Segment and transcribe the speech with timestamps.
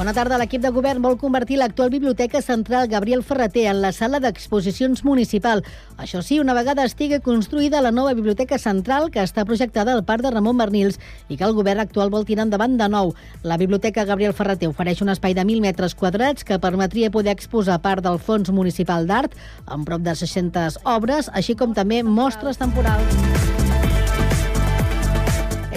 [0.00, 0.38] Bona tarda.
[0.40, 5.60] L'equip de govern vol convertir l'actual Biblioteca Central Gabriel Ferreter en la sala d'exposicions municipal.
[6.00, 10.24] Això sí, una vegada estigui construïda la nova Biblioteca Central, que està projectada al Parc
[10.24, 10.96] de Ramon Bernils
[11.28, 13.12] i que el govern actual vol tirar endavant de nou.
[13.44, 17.82] La Biblioteca Gabriel Ferreter ofereix un espai de 1.000 metres quadrats que permetria poder exposar
[17.84, 19.36] part del Fons Municipal d'Art,
[19.68, 23.69] amb prop de 600 obres, així com també mostres temporals.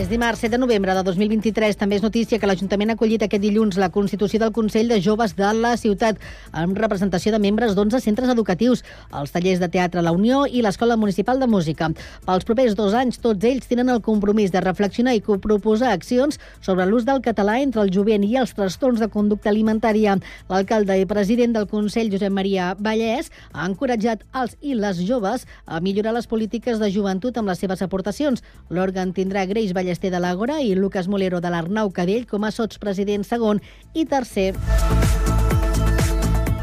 [0.03, 1.77] És dimarts 7 de novembre de 2023.
[1.79, 5.31] També és notícia que l'Ajuntament ha acollit aquest dilluns la constitució del Consell de Joves
[5.37, 6.17] de la ciutat,
[6.51, 8.81] amb representació de membres d'11 centres educatius,
[9.15, 11.87] els tallers de teatre La Unió i l'Escola Municipal de Música.
[12.25, 16.83] Pels propers dos anys, tots ells tenen el compromís de reflexionar i proposar accions sobre
[16.89, 20.17] l'ús del català entre el jovent i els trastorns de conducta alimentària.
[20.51, 25.79] L'alcalde i president del Consell, Josep Maria Vallès, ha encoratjat els i les joves a
[25.79, 28.43] millorar les polítiques de joventut amb les seves aportacions.
[28.67, 33.21] L'òrgan tindrà greix Ballester de l'Àgora i Lucas Molero de l'Arnau Cadell com a sotspresident
[33.29, 33.61] segon
[33.93, 34.53] i tercer.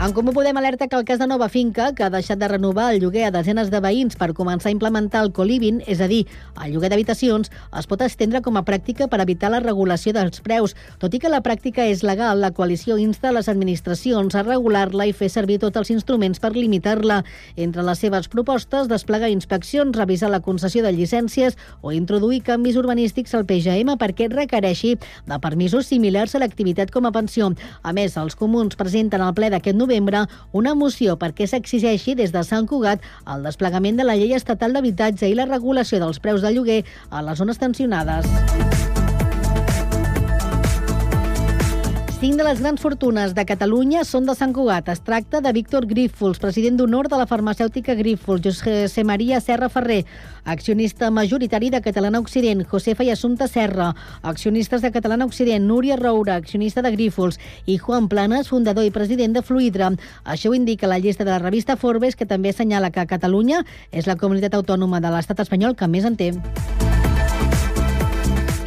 [0.01, 2.87] En Comú Podem alerta que el cas de Nova Finca, que ha deixat de renovar
[2.95, 6.23] el lloguer a desenes de veïns per començar a implementar el coliving, és a dir,
[6.65, 10.73] el lloguer d'habitacions, es pot estendre com a pràctica per evitar la regulació dels preus.
[11.03, 15.12] Tot i que la pràctica és legal, la coalició insta les administracions a regular-la i
[15.12, 17.21] fer servir tots els instruments per limitar-la.
[17.61, 23.37] Entre les seves propostes, desplegar inspeccions, revisar la concessió de llicències o introduir canvis urbanístics
[23.37, 24.97] al PGM perquè requereixi
[25.28, 27.53] de permisos similars a l'activitat com a pensió.
[27.84, 29.89] A més, els comuns presenten al ple d'aquest novembre
[30.52, 35.28] una moció perquè s'exigeixi des de Sant Cugat el desplegament de la llei estatal d'habitatge
[35.28, 38.80] i la regulació dels preus de lloguer a les zones tensionades.
[42.20, 44.90] Cinc de les grans fortunes de Catalunya són de Sant Cugat.
[44.92, 50.02] Es tracta de Víctor Grífols, president d'honor de la farmacèutica Grífols, José Maria Serra Ferrer,
[50.44, 56.36] accionista majoritari de Catalana Occident, Josefa i Assumpta Serra, accionistes de Catalana Occident, Núria Roura,
[56.36, 59.88] accionista de Grífols, i Juan Planas, fundador i president de Fluidra.
[60.24, 64.04] Això ho indica la llista de la revista Forbes, que també assenyala que Catalunya és
[64.04, 66.34] la comunitat autònoma de l'estat espanyol que més en té.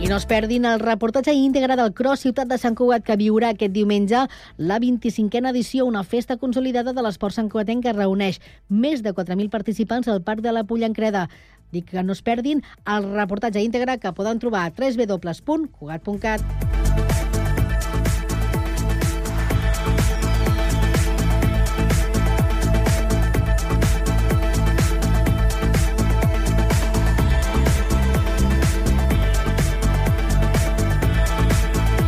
[0.04, 3.54] I no es perdin el reportatge íntegre del Cross Ciutat de Sant Cugat que viurà
[3.54, 4.26] aquest diumenge
[4.58, 10.12] la 25a edició, una festa consolidada de l'esport santcugatenc que reuneix més de 4.000 participants
[10.12, 11.30] al Parc de la Pollancreda.
[11.72, 16.83] Dic que no es perdin el reportatge íntegre que poden trobar a www.cugat.cat.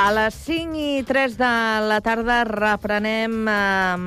[0.00, 1.50] A les 5 i 3 de
[1.88, 3.54] la tarda reprenem eh,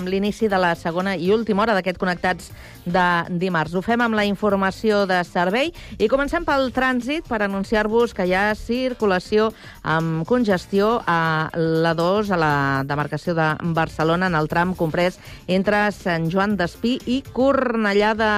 [0.06, 2.52] l'inici de la segona i última hora d'aquest Connectats
[2.86, 3.06] de
[3.40, 3.74] dimarts.
[3.74, 8.36] Ho fem amb la informació de servei i comencem pel trànsit per anunciar-vos que hi
[8.38, 9.50] ha circulació
[9.82, 12.54] amb congestió a la 2, a la
[12.86, 15.18] demarcació de Barcelona, en el tram comprès
[15.48, 18.34] entre Sant Joan d'Espí i Cornellà de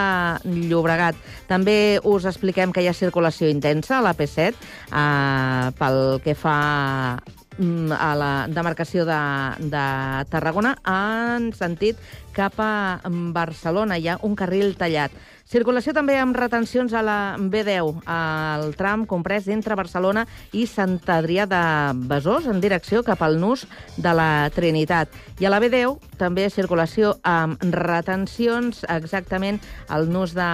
[0.69, 1.19] Llobregat.
[1.49, 6.59] També us expliquem que hi ha circulació intensa a la P7 eh, pel que fa
[7.57, 9.19] mm, a la demarcació de,
[9.71, 9.85] de
[10.29, 11.99] Tarragona en sentit
[12.35, 12.99] cap a
[13.33, 13.97] Barcelona.
[13.97, 15.15] Hi ha un carril tallat.
[15.45, 20.23] Circulació també amb retencions a la B10, al tram comprès entre Barcelona
[20.57, 21.59] i Sant Adrià de
[22.09, 25.13] Besòs, en direcció cap al nus de la Trinitat.
[25.37, 30.49] I a la B10 també circulació amb retencions exactament al nus de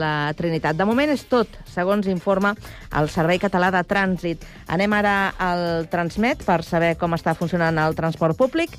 [0.00, 0.80] la Trinitat.
[0.80, 2.56] De moment és tot, segons informa
[2.96, 4.48] el Servei Català de Trànsit.
[4.72, 8.72] Anem ara al Transmet per saber com està funcionant el transport públic.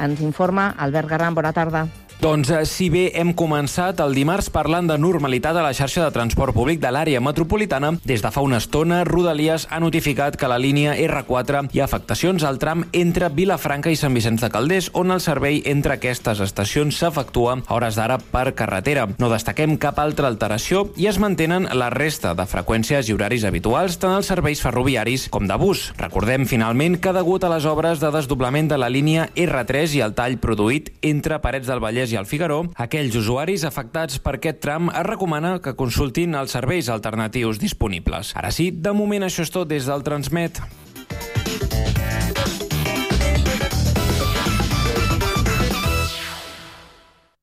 [0.00, 1.34] Ens informa Albert Garran.
[1.34, 1.86] Bona tarda.
[2.22, 6.14] Doncs eh, si bé hem començat el dimarts parlant de normalitat a la xarxa de
[6.14, 10.60] transport públic de l'àrea metropolitana, des de fa una estona Rodalies ha notificat que la
[10.62, 15.10] línia R4 hi ha afectacions al tram entre Vilafranca i Sant Vicenç de Calders, on
[15.10, 19.08] el servei entre aquestes estacions s'efectua a hores d'ara per carretera.
[19.18, 23.98] No destaquem cap altra alteració i es mantenen la resta de freqüències i horaris habituals
[23.98, 25.88] tant als serveis ferroviaris com de bus.
[25.98, 30.14] Recordem finalment que degut a les obres de desdoblament de la línia R3 i el
[30.14, 34.90] tall produït entre Parets del Vallès i el Figaró, aquells usuaris afectats per aquest tram
[34.92, 38.34] es recomana que consultin els serveis alternatius disponibles.
[38.36, 40.60] Ara sí, de moment això és tot des del Transmet.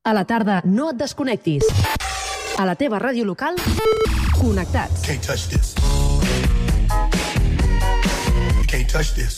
[0.10, 1.66] A la tarda no et desconnectis.
[2.58, 3.60] A la teva ràdio local,
[4.40, 5.06] connectats.
[5.06, 5.76] Can't touch this.
[8.68, 9.38] Can't touch this.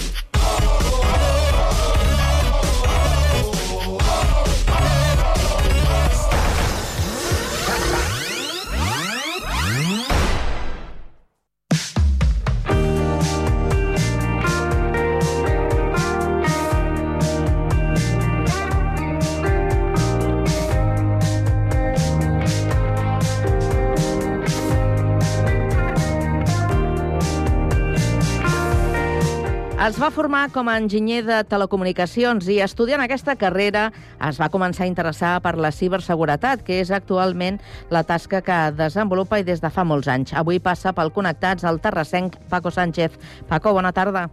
[29.81, 33.87] Es va formar com a enginyer de telecomunicacions i estudiant aquesta carrera
[34.27, 37.57] es va començar a interessar per la ciberseguretat, que és actualment
[37.89, 40.35] la tasca que desenvolupa i des de fa molts anys.
[40.37, 43.17] Avui passa pel Connectats el terrassenc Paco Sánchez.
[43.49, 44.27] Paco, bona tarda.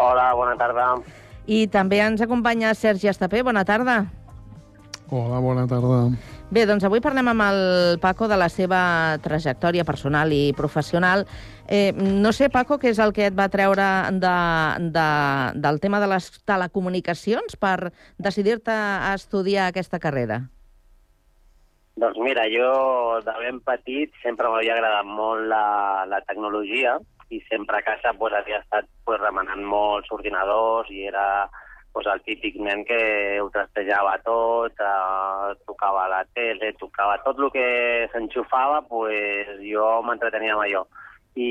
[0.00, 0.88] Hola, bona tarda.
[1.44, 3.44] I també ens acompanya Sergi Estapé.
[3.44, 4.06] Bona tarda.
[5.10, 6.06] Hola, bona tarda.
[6.50, 7.60] Bé, doncs avui parlem amb el
[8.02, 8.80] Paco de la seva
[9.22, 11.22] trajectòria personal i professional.
[11.70, 14.32] Eh, no sé, Paco, què és el que et va treure de,
[14.90, 15.04] de,
[15.62, 20.40] del tema de les telecomunicacions per decidir-te a estudiar aquesta carrera?
[22.02, 25.64] Doncs mira, jo de ben petit sempre m'havia agradat molt la,
[26.10, 26.98] la tecnologia
[27.30, 31.46] i sempre a casa pues, havia estat pues, remenant molts ordinadors i era
[31.92, 33.00] pues, el típic nen que
[33.42, 40.54] ho trastejava tot, eh, tocava la tele, tocava tot el que s'enxufava, pues, jo m'entretenia
[40.56, 40.84] amb allò.
[41.38, 41.50] I,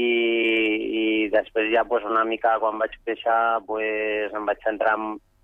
[1.01, 4.97] i després ja pues, una mica quan vaig créixer pues, em vaig centrar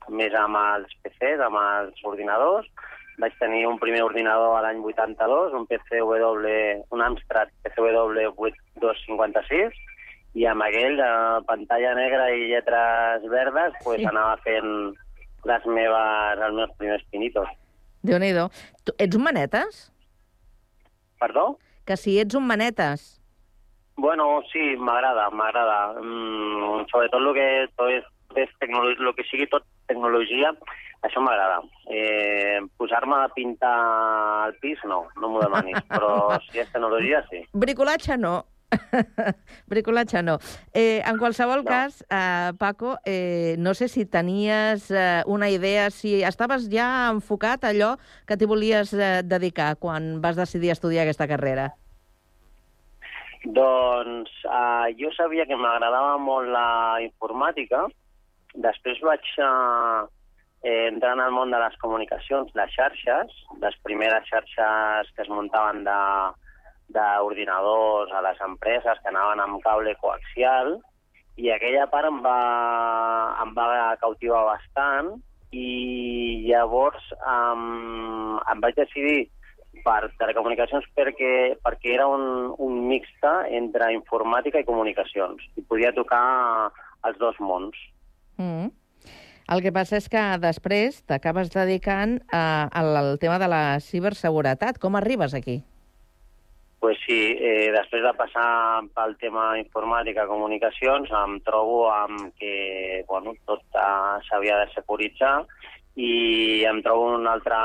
[0.09, 2.67] més amb els PCs, amb els ordinadors.
[3.17, 6.49] Vaig tenir un primer ordinador a l'any 82, un PCW,
[6.91, 9.77] un Amstrad PCW 8256,
[10.35, 11.09] i amb aquell, de
[11.47, 14.05] pantalla negra i lletres verdes, pues, Sí.
[14.05, 14.93] anava fent
[15.45, 17.47] les meves, els meus primers pinitos.
[18.03, 18.49] Déu-n'hi-do.
[18.83, 19.91] Tu ets un manetes?
[21.19, 21.57] Perdó?
[21.85, 23.21] Que si ets un manetes.
[23.97, 25.93] Bueno, sí, m'agrada, m'agrada.
[26.01, 27.47] Mm, sobretot el que,
[27.77, 28.03] tot és,
[28.35, 30.51] és el que sigui tot tecnologia,
[31.01, 31.61] això m'agrada.
[31.89, 33.71] Eh, Posar-me a pintar
[34.49, 37.45] al pis, no, no m'ho demanis, però si és tecnologia, sí.
[37.53, 38.43] Bricolatge no.
[39.71, 40.37] Bricolatge no.
[40.73, 41.69] Eh, en qualsevol No.
[41.69, 47.63] cas, eh, Paco, eh, no sé si tenies eh, una idea, si estaves ja enfocat
[47.63, 47.95] a allò
[48.27, 51.73] que t'hi volies eh, dedicar quan vas decidir estudiar aquesta carrera.
[53.45, 57.85] Doncs eh, jo sabia que m'agradava molt la informàtica,
[58.55, 60.01] després vaig eh,
[60.65, 65.29] eh, entrar en el món de les comunicacions, les xarxes, les primeres xarxes que es
[65.29, 65.99] muntaven de
[66.93, 70.77] d'ordinadors a les empreses que anaven amb cable coaxial,
[71.35, 72.39] i aquella part em va,
[73.43, 75.15] em va cautivar bastant
[75.55, 79.25] i llavors um, em vaig decidir
[79.85, 86.23] per telecomunicacions perquè, perquè era un, un mixta entre informàtica i comunicacions i podia tocar
[87.05, 87.77] els dos mons.
[88.39, 88.71] Mm.
[89.53, 94.79] El que passa és que després t'acabes dedicant al, al tema de la ciberseguretat.
[94.81, 95.59] Com arribes aquí?
[96.79, 103.33] Pues sí, eh, després de passar pel tema informàtica, comunicacions, em trobo amb que bueno,
[103.49, 105.39] tot eh, s'havia de securitzar
[105.95, 107.57] i em trobo en un altre,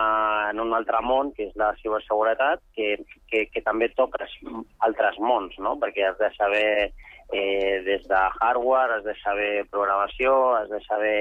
[0.52, 2.94] en un altre món, que és la ciberseguretat, que,
[3.28, 4.36] que, que també toques
[4.86, 5.74] altres mons, no?
[5.82, 6.68] perquè has de saber
[7.32, 11.18] eh, des de hardware, has de saber programació, has de saber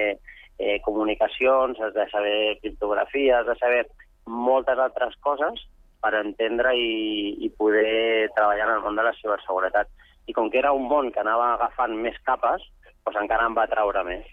[0.59, 3.83] eh, comunicacions, has de saber criptografia, has de saber
[4.29, 5.65] moltes altres coses
[6.03, 9.89] per entendre i, i poder treballar en el món de la ciberseguretat.
[10.29, 12.65] I com que era un món que anava agafant més capes,
[13.05, 14.27] doncs encara em va traure més.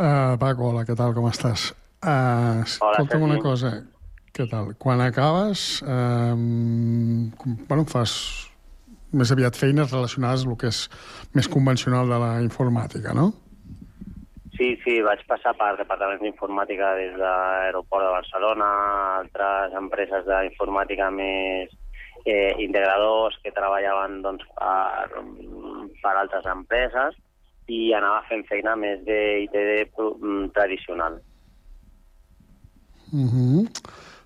[0.00, 1.70] Uh, Paco, hola, què tal, com estàs?
[2.00, 3.44] Uh, Hola, escolta'm una Sergi.
[3.44, 3.72] cosa,
[4.32, 4.70] què tal?
[4.80, 7.26] Quan acabes, um,
[7.68, 8.14] bueno, fas
[9.12, 10.86] més aviat feines relacionades amb el que és
[11.36, 13.28] més convencional de la informàtica, no?
[14.60, 18.66] Sí, sí, vaig passar per Departament d'Informàtica des de l'aeroport de Barcelona,
[19.22, 21.70] altres empreses d'informàtica més
[22.28, 25.22] eh, integradors que treballaven doncs, per,
[26.02, 27.16] per altres empreses
[27.72, 29.56] i anava fent feina més d'IT
[29.96, 31.16] mm, tradicional.
[33.16, 33.62] Uh -huh.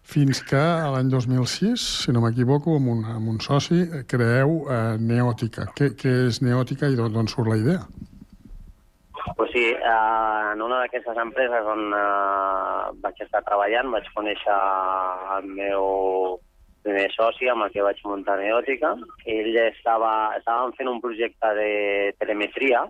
[0.02, 4.98] Fins que a l'any 2006, si no m'equivoco, amb, un, amb un soci, creeu eh,
[4.98, 5.70] Neòtica.
[5.78, 7.86] Què, què és Neòtica i d'on surt la idea?
[9.36, 14.56] Pues sí, eh, en una d'aquestes empreses on eh, vaig estar treballant vaig conèixer
[15.38, 15.86] el meu
[16.84, 18.92] primer soci amb el que vaig muntar Neòtica.
[19.34, 21.70] Ell estava, estàvem fent un projecte de
[22.20, 22.84] telemetria,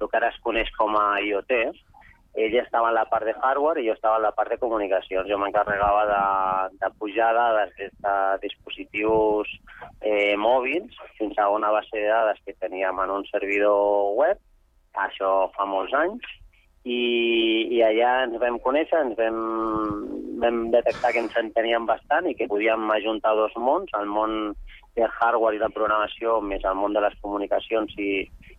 [0.00, 1.54] el que ara es coneix com a IoT.
[2.36, 5.30] Ell estava en la part de hardware i jo estava en la part de comunicacions.
[5.30, 6.24] Jo m'encarregava de,
[6.82, 9.54] de pujar dades des de dispositius
[10.02, 14.42] eh, mòbils fins a una base de dades que teníem en un servidor web,
[15.04, 16.24] això fa molts anys,
[16.86, 19.38] i, i allà ens vam conèixer, ens vam,
[20.42, 24.54] vam detectar que ens enteníem bastant i que podíem ajuntar dos mons, el món
[24.96, 28.10] del hardware i de programació més el món de les comunicacions i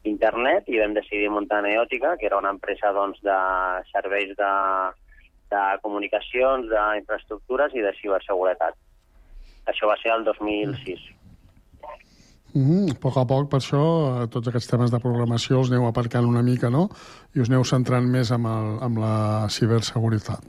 [0.07, 3.37] internet, i vam decidir muntar Neòtica, que era una empresa doncs, de
[3.93, 4.53] serveis de,
[5.53, 8.77] de comunicacions, d'infraestructures i de ciberseguretat.
[9.71, 11.16] Això va ser el 2006.
[12.53, 12.91] Mm -hmm.
[12.91, 13.83] A poc a poc, per això,
[14.23, 16.89] eh, tots aquests temes de programació els aneu aparcant una mica, no?
[17.35, 20.43] I us aneu centrant més amb, el, amb la ciberseguretat.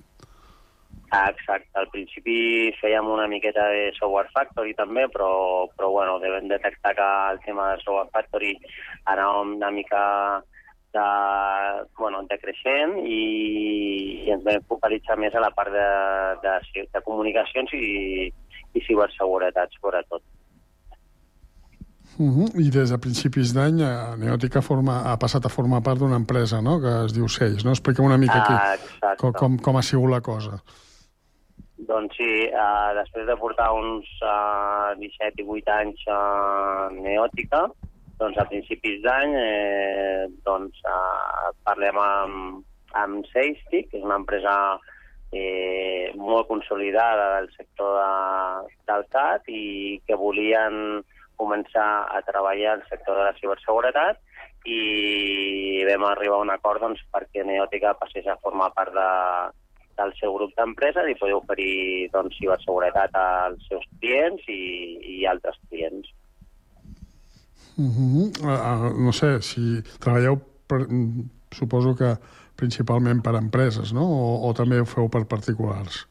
[1.10, 1.70] Ah, exacte.
[1.72, 7.08] Al principi fèiem una miqueta de Software Factory també, però, però bueno, devem detectar que
[7.32, 8.52] el tema de Software Factory
[9.06, 10.02] anàvem una mica
[10.92, 11.06] de,
[11.98, 13.20] bueno, decreixent i,
[14.26, 15.88] i ens vam focalitzar més a la part de,
[16.44, 18.28] de, de comunicacions i,
[18.74, 20.22] i ciberseguretat, sobretot.
[22.18, 22.48] Uh -huh.
[22.58, 26.60] I des de principis d'any, eh, Neòtica forma, ha passat a formar part d'una empresa,
[26.60, 27.70] no?, que es diu Seix, no?
[27.70, 30.60] Explica una mica aquí ah, com, com, com ha sigut la cosa.
[31.78, 37.70] Doncs sí, uh, després de portar uns uh, 17 i 8 anys a Neòtica,
[38.18, 42.64] doncs a principis d'any eh, doncs, uh, parlem amb,
[42.98, 44.54] amb Seistic, que és una empresa
[45.30, 51.04] eh, molt consolidada del sector de, del CAT i que volien
[51.38, 54.20] començar a treballar al sector de la ciberseguretat
[54.68, 59.08] i vam arribar a un acord doncs, perquè Neòtica passés a formar part de,
[60.00, 64.62] del seu grup d'empreses i poder oferir doncs, ciberseguretat als seus clients i,
[65.18, 66.10] i altres clients.
[67.78, 68.26] Uh -huh.
[68.42, 70.82] uh, no sé, si treballeu, per,
[71.54, 72.16] suposo que
[72.56, 74.02] principalment per empreses, no?
[74.02, 76.06] O, o també ho feu per particulars?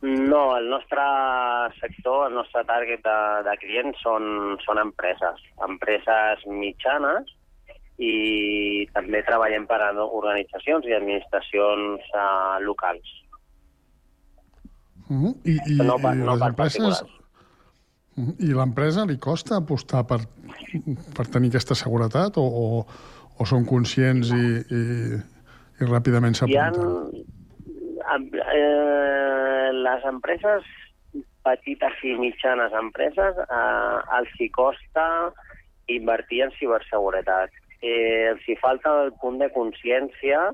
[0.00, 1.02] No, el nostre
[1.80, 7.32] sector, el nostre target de, de clients són, són empreses, empreses mitjanes
[7.98, 13.10] i també treballem per a organitzacions i administracions uh, locals.
[15.08, 15.34] Uh -huh.
[15.44, 17.02] I, i, no per, i no les empreses...
[17.02, 17.08] Uh
[18.24, 18.34] -huh.
[18.38, 20.20] I l'empresa li costa apostar per,
[21.16, 22.86] per tenir aquesta seguretat o, o,
[23.38, 24.82] o són conscients i, i,
[25.80, 27.37] i ràpidament s'apunten?
[28.16, 30.64] Eh, les empreses
[31.48, 35.06] petites i mitjanes empreses eh, els hi costa
[35.88, 37.52] invertir en ciberseguretat.
[37.80, 40.48] Eh, els hi falta el punt de consciència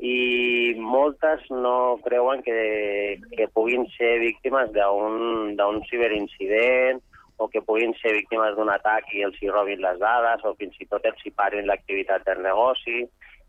[0.00, 7.02] i moltes no creuen que, que puguin ser víctimes d'un ciberincident
[7.40, 10.76] o que puguin ser víctimes d'un atac i els hi robin les dades o fins
[10.80, 13.06] i tot els hi parin l'activitat del negoci.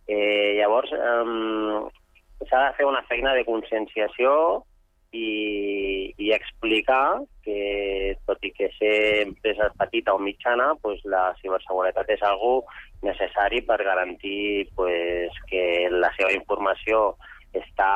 [0.07, 2.00] Eh, llavors, eh,
[2.49, 4.33] s'ha de fer una feina de conscienciació
[5.11, 8.95] i, i explicar que, tot i que ser
[9.25, 12.63] empresa petita o mitjana, pues, la ciberseguretat és algo
[13.03, 17.15] necessari per garantir pues, que la seva informació
[17.57, 17.91] està,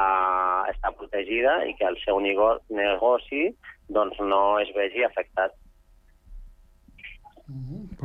[0.71, 3.47] està protegida i que el seu negoci
[3.87, 5.55] doncs, no es vegi afectat.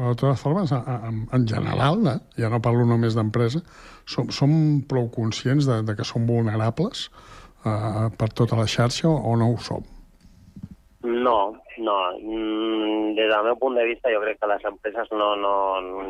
[0.00, 3.60] Però de totes formes, en, en general, eh, ja no parlo només d'empresa,
[4.08, 4.54] som, som
[4.88, 7.02] prou conscients de, de que som vulnerables
[7.68, 9.84] eh, per tota la xarxa o no ho som?
[11.04, 11.36] No,
[11.84, 11.98] no.
[12.16, 15.54] Mm, des del meu punt de vista jo crec que les empreses no, no,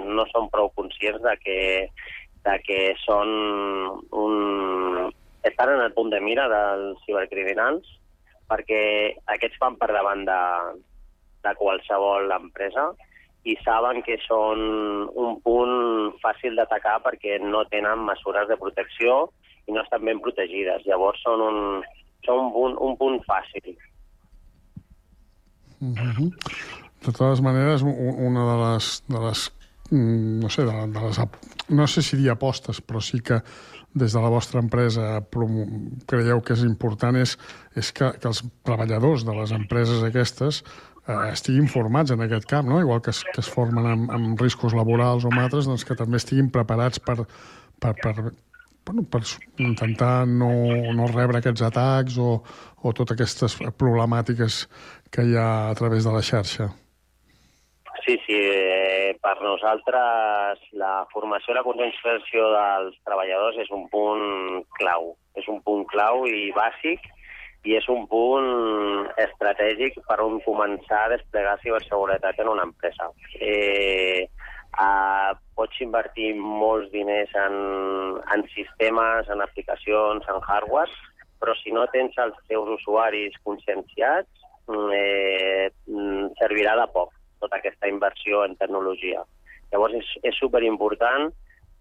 [0.06, 1.58] no són prou conscients de que,
[2.46, 3.36] de que són
[4.22, 5.12] un...
[5.42, 7.96] estan en el punt de mira dels cibercriminals
[8.46, 8.82] perquè
[9.34, 10.42] aquests van per davant de,
[11.42, 12.92] de qualsevol empresa
[13.48, 14.60] i saben que són
[15.16, 19.22] un punt fàcil d'atacar perquè no tenen mesures de protecció
[19.66, 20.84] i no estan ben protegides.
[20.88, 21.56] Llavors són un,
[22.26, 23.72] són un, punt, un punt fàcil.
[25.80, 26.30] Uh -huh.
[27.00, 29.52] De totes maneres, una de les, de les
[29.90, 31.20] mm, no sé, de, de les,
[31.68, 33.40] no sé si dir apostes, però sí que
[33.94, 35.24] des de la vostra empresa
[36.06, 37.36] creieu que és important és,
[37.74, 40.62] és que, que els treballadors de les empreses aquestes
[41.30, 42.80] estiguin formats en aquest camp, no?
[42.80, 45.98] igual que es, que es formen amb, amb riscos laborals o amb altres, doncs que
[45.98, 47.18] també estiguin preparats per,
[47.80, 48.14] per, per,
[48.86, 49.22] bueno, per
[49.58, 50.50] intentar no,
[50.96, 52.36] no rebre aquests atacs o,
[52.82, 54.64] o totes aquestes problemàtiques
[55.12, 56.70] que hi ha a través de la xarxa.
[58.00, 64.62] Sí, sí, eh, per nosaltres la formació i la conscienciació dels treballadors és un punt
[64.78, 65.12] clau.
[65.36, 67.04] És un punt clau i bàsic
[67.68, 68.48] i és un punt
[69.20, 73.10] estratègic per on començar a desplegar ciberseguretat en una empresa.
[73.36, 77.56] Eh, eh, pots invertir molts diners en,
[78.34, 80.94] en sistemes, en aplicacions, en hardware,
[81.40, 84.48] però si no tens els teus usuaris conscienciats,
[84.94, 85.68] eh,
[86.40, 89.24] servirà de poc tota aquesta inversió en tecnologia.
[89.72, 91.30] Llavors és, és superimportant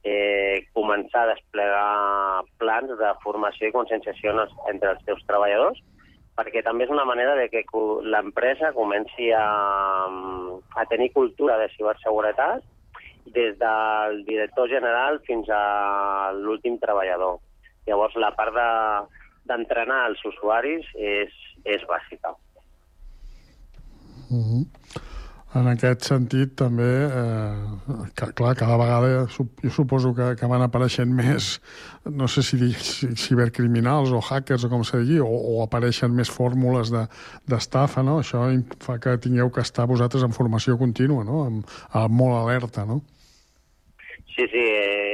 [0.04, 4.36] eh, començar a desplegar plans de formació i conscienciació
[4.72, 5.80] entre els teus treballadors,
[6.40, 7.66] perquè també és una manera de que
[8.08, 9.46] l'empresa comenci a,
[10.80, 12.64] a tenir cultura de ciberseguretat
[13.36, 17.40] des del director general fins a l'últim treballador.
[17.88, 18.56] Llavors, la part
[19.50, 22.36] d'entrenar de, els usuaris és, és bàsica.
[24.30, 25.09] Mm -hmm.
[25.58, 31.10] En aquest sentit, també, eh, que, clar, cada vegada jo suposo que, que van apareixent
[31.10, 31.56] més,
[32.06, 36.30] no sé si dir cibercriminals o hackers o com se digui, o, o apareixen més
[36.30, 38.20] fórmules d'estafa, de, no?
[38.22, 38.44] Això
[38.86, 41.42] fa que tingueu que estar vosaltres en formació contínua, no?
[41.48, 43.02] Amb, amb molt alerta, no?
[44.36, 44.66] Sí, sí,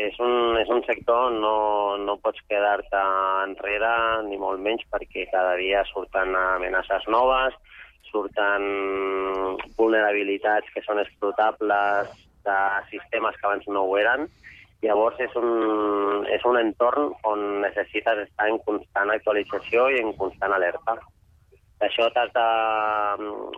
[0.09, 1.55] és un, és un sector on no,
[2.03, 3.05] no pots quedar-te
[3.45, 3.95] enrere,
[4.27, 7.55] ni molt menys, perquè cada dia surten amenaces noves,
[8.15, 8.65] surten
[9.75, 12.12] vulnerabilitats que són explotables
[12.48, 12.57] de
[12.91, 14.29] sistemes que abans no ho eren.
[14.86, 20.55] Llavors és un, és un entorn on necessites estar en constant actualització i en constant
[20.55, 20.98] alerta.
[21.81, 22.45] D'això t'has de,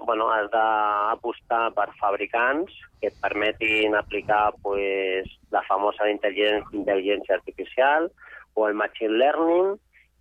[0.08, 8.10] bueno, has d'apostar per fabricants que et permetin aplicar pues, la famosa intel·ligència artificial
[8.56, 9.76] o el machine learning,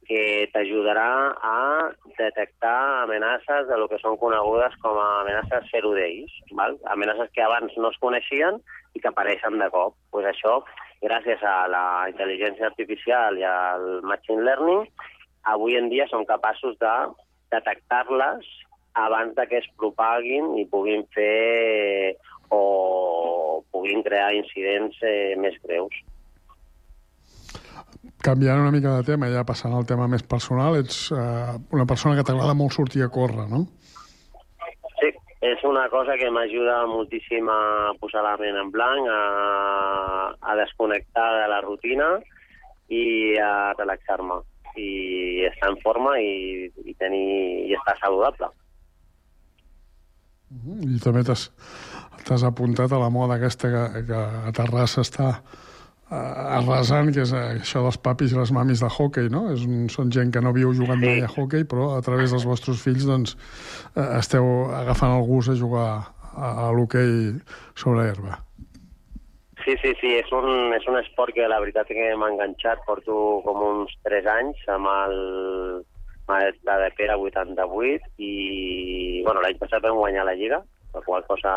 [0.06, 6.32] que t'ajudarà a detectar amenaces de lo que són conegudes com a amenaces zero days,
[6.94, 8.60] amenaces que abans no es coneixien
[8.94, 9.96] i que apareixen de cop.
[10.14, 10.60] Pues això,
[11.02, 14.86] gràcies a la intel·ligència artificial i al machine learning,
[15.52, 16.94] avui en dia som capaços de
[17.54, 18.46] detectar-les
[18.96, 22.16] abans de que es propaguin i puguin fer
[22.50, 25.94] o puguin crear incidents eh, més greus.
[28.24, 32.16] Canviant una mica de tema, ja passant al tema més personal, ets eh, una persona
[32.16, 33.64] que t'agrada molt sortir a córrer, no?
[34.98, 35.12] Sí,
[35.50, 39.22] és una cosa que m'ajuda moltíssim a posar la ment en blanc, a,
[40.40, 42.12] a desconnectar de la rutina
[42.88, 44.42] i a relaxar-me
[44.76, 47.26] i estar en forma i, i, tenir,
[47.70, 48.52] i estar saludable.
[50.52, 50.80] -huh.
[50.96, 55.30] I també t'has apuntat a la moda aquesta que, que a Terrassa està
[56.10, 59.46] arrasant, que és això dels papis i les mamis de hockey, no?
[59.54, 61.08] És un, són gent que no viu jugant sí.
[61.08, 63.34] mai a hockey, però a través dels vostres fills doncs,
[63.96, 65.88] uh, esteu agafant el gust a jugar
[66.36, 67.34] a, a l'hoquei
[67.74, 68.38] sobre herba.
[69.64, 73.40] Sí, sí, sí, és un, és un esport que la veritat que m'ha enganxat, porto
[73.42, 75.16] com uns 3 anys amb el,
[76.30, 80.60] la de Pere 88 i bueno, l'any passat vam guanyar la Lliga,
[80.94, 81.56] per qual cosa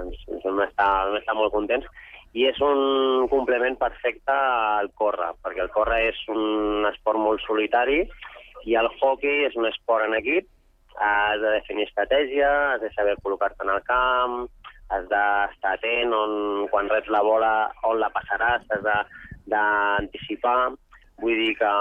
[0.00, 1.86] ens, ens estar, hem estar molt contents
[2.34, 8.02] i és un complement perfecte al córrer, perquè el córrer és un esport molt solitari
[8.66, 10.48] i el hockey és un esport en equip,
[10.98, 14.36] has de definir estratègia, has de saber col·locar-te en el camp,
[14.94, 16.34] has d'estar atent on,
[16.72, 17.54] quan reps la bola,
[17.88, 18.84] on la passaràs, has
[19.50, 20.74] d'anticipar.
[21.22, 21.72] Vull dir que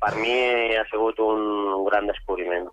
[0.00, 0.36] per mi
[0.76, 2.68] ha sigut un gran descobriment.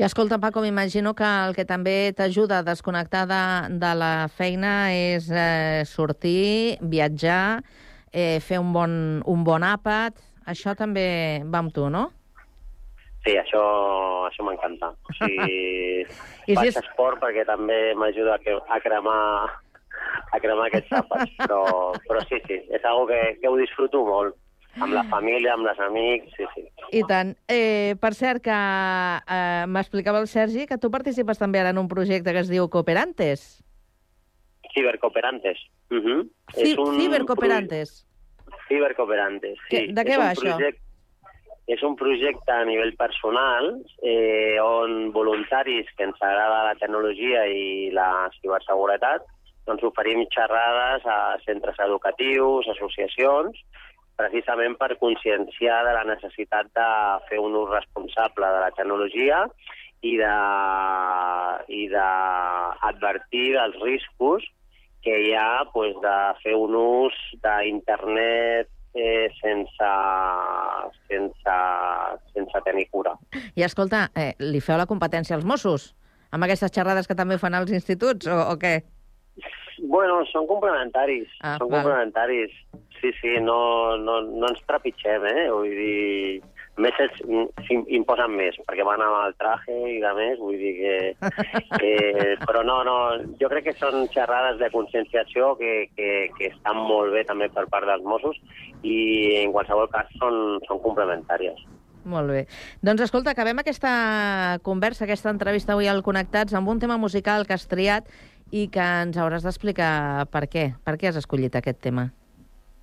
[0.00, 3.40] I escolta, Paco, m'imagino que el que també t'ajuda a desconnectar de,
[3.82, 7.60] de la feina és eh, sortir, viatjar,
[8.08, 8.94] eh, fer un bon,
[9.28, 10.16] un bon àpat.
[10.48, 11.04] Això també
[11.44, 12.06] va amb tu, no?
[13.26, 13.60] Sí, això,
[14.30, 14.94] això m'encanta.
[15.04, 16.06] O sigui,
[16.48, 16.80] I faig si és...
[16.80, 19.22] esport perquè també m'ajuda a, a cremar
[20.32, 21.64] a cremar aquests àpats, però,
[22.08, 24.40] però sí, sí, és una que, que ho disfruto molt
[24.80, 26.64] amb la família, amb les amics, sí, sí.
[26.98, 27.32] I tant.
[27.48, 31.88] Eh, per cert, que eh, m'explicava el Sergi que tu participes també ara en un
[31.88, 33.62] projecte que es diu Cooperantes.
[34.74, 35.58] Cibercooperantes.
[35.90, 36.20] Uh -huh.
[36.54, 38.06] Sí, és un Cibercooperantes.
[38.68, 39.86] Cibercooperantes, sí.
[39.92, 40.56] De què és va això?
[41.66, 47.90] És un projecte a nivell personal eh, on voluntaris que ens agrada la tecnologia i
[47.92, 49.22] la ciberseguretat
[49.70, 53.58] doncs oferim xerrades a centres educatius, associacions,
[54.20, 56.88] precisament per conscienciar de la necessitat de
[57.30, 59.42] fer un ús responsable de la tecnologia
[60.04, 60.34] i de
[61.80, 64.44] i d'advertir dels riscos
[65.04, 69.90] que hi ha pues, de fer un ús d'internet eh, sense,
[71.08, 71.56] sense,
[72.34, 73.14] sense tenir cura.
[73.56, 75.92] I escolta, eh, li feu la competència als Mossos?
[76.30, 78.80] Amb aquestes xerrades que també fan als instituts, o, o què?
[79.88, 81.80] Bueno, són complementaris, Ah, són val.
[81.80, 82.52] complementaris.
[83.00, 85.46] Sí, sí, no, no, no ens trepitgem, eh?
[85.48, 86.42] Vull dir,
[86.80, 87.16] més ells
[87.66, 90.94] s'im- imposen més, perquè van amb el traje i de més, vull dir que...
[91.80, 91.92] que
[92.44, 92.96] però no, no,
[93.40, 97.66] jo crec que són xerrades de conscienciació que, que, que estan molt bé també per
[97.72, 98.36] part dels Mossos
[98.82, 98.96] i
[99.42, 101.60] en qualsevol cas són, són complementàries.
[102.04, 102.44] Molt bé.
[102.84, 107.56] Doncs escolta, acabem aquesta conversa, aquesta entrevista avui al Connectats amb un tema musical que
[107.56, 108.08] has triat
[108.50, 110.70] i que ens hauràs d'explicar per què.
[110.84, 112.08] Per què has escollit aquest tema?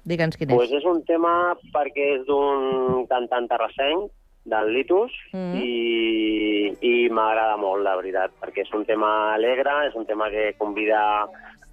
[0.08, 0.56] Digue'ns quin és.
[0.56, 1.34] Pues és un tema
[1.74, 4.12] perquè és d'un cantant terrassenc,
[4.48, 5.56] del Litus, Mhm.
[5.60, 10.54] i, i m'agrada molt, la veritat, perquè és un tema alegre, és un tema que
[10.58, 11.28] convida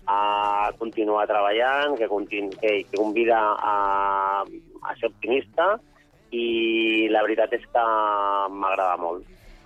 [0.06, 4.42] a continuar treballant, que, continu, que, que convida a,
[4.82, 5.78] a ser optimista,
[6.34, 7.84] i la veritat és que
[8.50, 9.22] m'agrada molt.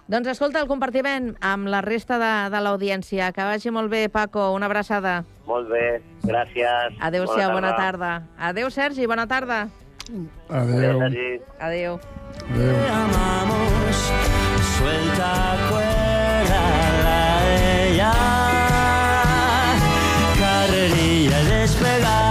[0.08, 3.28] Doncs escolta, el compartiment amb la resta de, de l'audiència.
[3.36, 4.46] Que vagi molt bé, Paco.
[4.56, 5.18] Una abraçada.
[5.44, 6.96] Molt bé, gràcies.
[7.04, 8.14] Adéu-siau, bona tarda.
[8.40, 9.66] Adéu, Sergi, bona tarda.
[10.48, 11.02] Adéu, Adéu.
[11.04, 11.28] Sergi.
[11.60, 12.00] Adéu.
[12.48, 12.78] Adéu.
[13.02, 14.00] amamos,
[14.78, 15.32] suelta
[15.68, 16.62] cuerda
[17.04, 17.20] la
[17.92, 18.12] ella.
[20.40, 22.27] Carrerilla al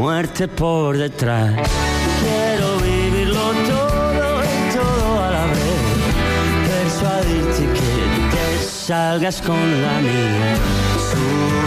[0.00, 1.52] muerte por detrás.
[2.22, 5.82] Quiero vivirlo todo y todo a la vez,
[6.70, 11.59] persuadirte que te salgas con la mía.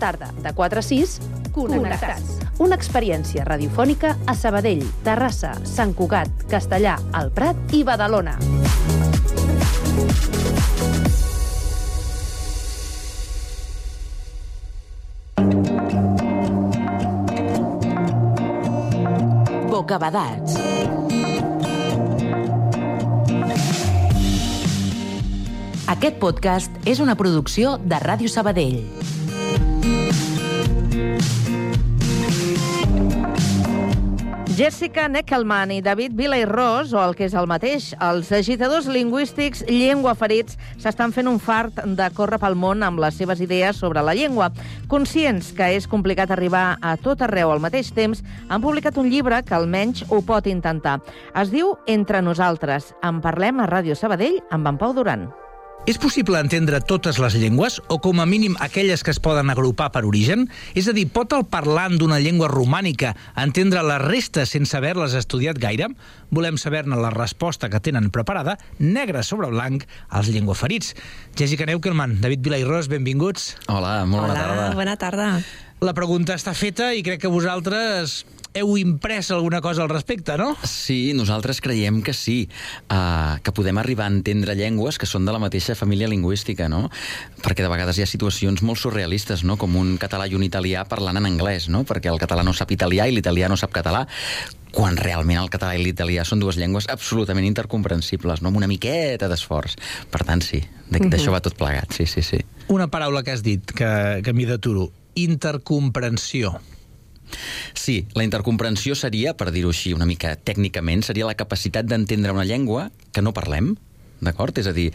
[0.00, 1.20] Tarda, de 4 a 6,
[1.54, 2.40] Connectats.
[2.58, 8.38] Una experiència radiofònica a Sabadell, Terrassa, Sant Cugat, Castellà, El Prat i Badalona.
[19.70, 20.58] Bocabadats.
[25.90, 28.99] Aquest podcast és una producció de Ràdio Sabadell.
[34.60, 40.12] Jessica Neckelman i David Vilairós, o el que és el mateix, els agitadors lingüístics llengua
[40.12, 44.12] ferits s'estan fent un fart de córrer pel món amb les seves idees sobre la
[44.12, 44.50] llengua.
[44.92, 48.20] Conscients que és complicat arribar a tot arreu al mateix temps,
[48.50, 50.98] han publicat un llibre que almenys ho pot intentar.
[51.32, 52.92] Es diu Entre nosaltres.
[53.00, 55.30] En parlem a Ràdio Sabadell amb en Pau Duran.
[55.88, 59.88] És possible entendre totes les llengües, o com a mínim aquelles que es poden agrupar
[59.94, 60.44] per origen?
[60.76, 65.58] És a dir, pot el parlant d'una llengua romànica entendre la resta sense haver-les estudiat
[65.58, 65.88] gaire?
[66.30, 70.92] Volem saber-ne la resposta que tenen preparada, negre sobre blanc, als llengüaferits.
[71.34, 73.54] Jessica Neukelman, David Vilairós, benvinguts.
[73.66, 74.68] Hola, molt bona Hola, tarda.
[74.76, 75.30] bona tarda.
[75.80, 78.20] La pregunta està feta i crec que vosaltres
[78.52, 80.56] heu imprès alguna cosa al respecte, no?
[80.66, 82.48] Sí, nosaltres creiem que sí,
[82.90, 86.90] uh, que podem arribar a entendre llengües que són de la mateixa família lingüística, no?
[87.44, 89.56] Perquè de vegades hi ha situacions molt surrealistes, no?
[89.56, 91.84] Com un català i un italià parlant en anglès, no?
[91.84, 94.06] Perquè el català no sap italià i l'italià no sap català
[94.70, 98.48] quan realment el català i l'italià són dues llengües absolutament intercomprensibles, no?
[98.52, 99.74] amb una miqueta d'esforç.
[100.10, 100.60] Per tant, sí,
[100.90, 101.26] d'això Mhm.
[101.26, 101.32] -huh.
[101.32, 102.38] va tot plegat, sí, sí, sí.
[102.68, 104.92] Una paraula que has dit, que, que m'hi deturo.
[105.16, 106.60] Intercomprensió.
[107.74, 112.46] Sí, la intercomprensió seria, per dir-ho així una mica tècnicament, seria la capacitat d'entendre una
[112.48, 113.74] llengua que no parlem,
[114.20, 114.58] d'acord?
[114.60, 114.90] És a dir,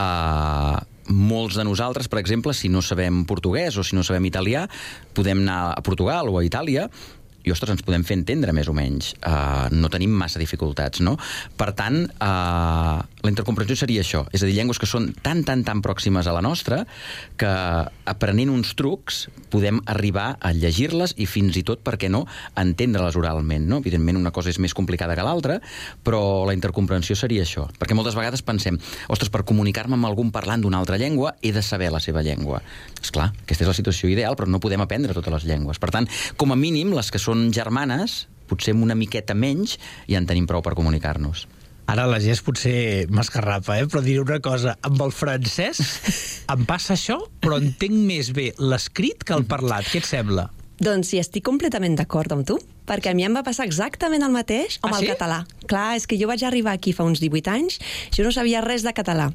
[0.00, 4.66] uh, molts de nosaltres, per exemple, si no sabem portuguès o si no sabem italià,
[5.14, 6.88] podem anar a Portugal o a Itàlia
[7.40, 9.14] i, ostres, ens podem fer entendre més o menys.
[9.24, 11.16] Uh, no tenim massa dificultats, no?
[11.56, 14.26] Per tant, uh, la intercomprensió seria això.
[14.34, 16.82] És a dir, llengües que són tan, tan, tan pròximes a la nostra
[17.40, 17.52] que
[18.12, 22.24] aprenent uns trucs podem arribar a llegir-les i fins i tot, per què no,
[22.60, 23.80] entendre-les oralment, no?
[23.82, 25.58] Evidentment, una cosa és més complicada que l'altra,
[26.06, 27.66] però la intercomprensió seria això.
[27.78, 28.78] Perquè moltes vegades pensem,
[29.10, 32.62] ostres, per comunicar-me amb algun parlant d'una altra llengua he de saber la seva llengua.
[33.00, 35.82] És clar, aquesta és la situació ideal, però no podem aprendre totes les llengües.
[35.82, 36.08] Per tant,
[36.40, 39.78] com a mínim, les que són germanes, potser una miqueta menys,
[40.10, 41.46] ja en tenim prou per comunicar-nos.
[41.90, 43.86] Ara la Gés potser m'escarrapa, eh?
[43.90, 44.76] però diré una cosa.
[44.86, 45.80] Amb el francès
[46.52, 49.88] em passa això, però entenc més bé l'escrit que el parlat.
[49.90, 50.48] Què et sembla?
[50.80, 52.54] Doncs sí, estic completament d'acord amb tu,
[52.88, 55.10] perquè a mi em va passar exactament el mateix amb Ah, el sí?
[55.10, 55.40] català.
[55.68, 57.76] Clar, és que jo vaig arribar aquí fa uns 18 anys,
[58.16, 59.26] jo no sabia res de català.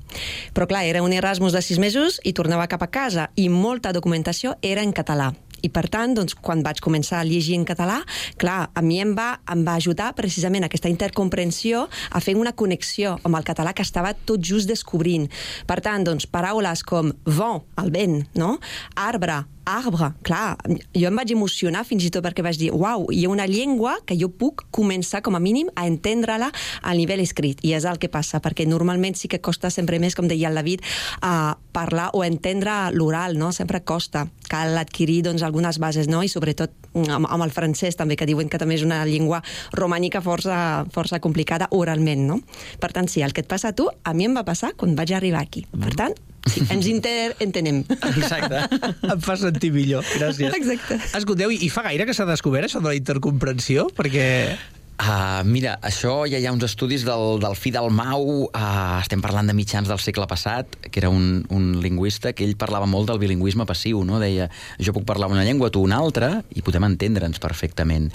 [0.56, 3.94] Però clar, era un Erasmus de 6 mesos i tornava cap a casa, i molta
[3.94, 5.36] documentació era en català.
[5.64, 8.02] I per tant, doncs, quan vaig començar a llegir en català,
[8.42, 13.16] clar, a mi em va, em va ajudar precisament aquesta intercomprensió a fer una connexió
[13.24, 15.30] amb el català que estava tot just descobrint.
[15.68, 18.56] Per tant, doncs, paraules com vent, el vent, no?
[18.96, 20.56] arbre, arbre, clar,
[20.96, 23.98] jo em vaig emocionar fins i tot perquè vaig dir, uau, hi ha una llengua
[24.06, 26.52] que jo puc començar com a mínim a entendre-la
[26.82, 30.16] a nivell escrit, i és el que passa, perquè normalment sí que costa sempre més,
[30.16, 30.86] com deia el David,
[31.22, 33.52] a parlar o entendre l'oral, no?
[33.52, 34.26] Sempre costa.
[34.50, 36.22] Cal adquirir doncs, algunes bases, no?
[36.24, 39.42] I sobretot amb, amb el francès també, que diuen que també és una llengua
[39.76, 42.40] romànica força, força complicada oralment, no?
[42.80, 44.96] Per tant, sí, el que et passa a tu, a mi em va passar quan
[44.96, 45.66] vaig arribar aquí.
[45.74, 46.16] Per tant,
[46.50, 47.84] sí, ens interentenem.
[48.12, 48.64] Exacte.
[49.12, 50.06] em fa sentir millor.
[50.16, 50.56] Gràcies.
[50.56, 51.00] Exacte.
[51.18, 53.90] Escolteu, i fa gaire que s'ha descobert això de la intercomprensió?
[53.98, 54.30] Perquè...
[54.96, 59.20] Uh, mira, això ja hi ha uns estudis del, del fi del Mau, uh, estem
[59.20, 63.12] parlant de mitjans del segle passat, que era un, un lingüista que ell parlava molt
[63.12, 64.22] del bilingüisme passiu, no?
[64.24, 64.48] Deia,
[64.80, 68.08] jo puc parlar una llengua, tu una altra, i podem entendre'ns perfectament.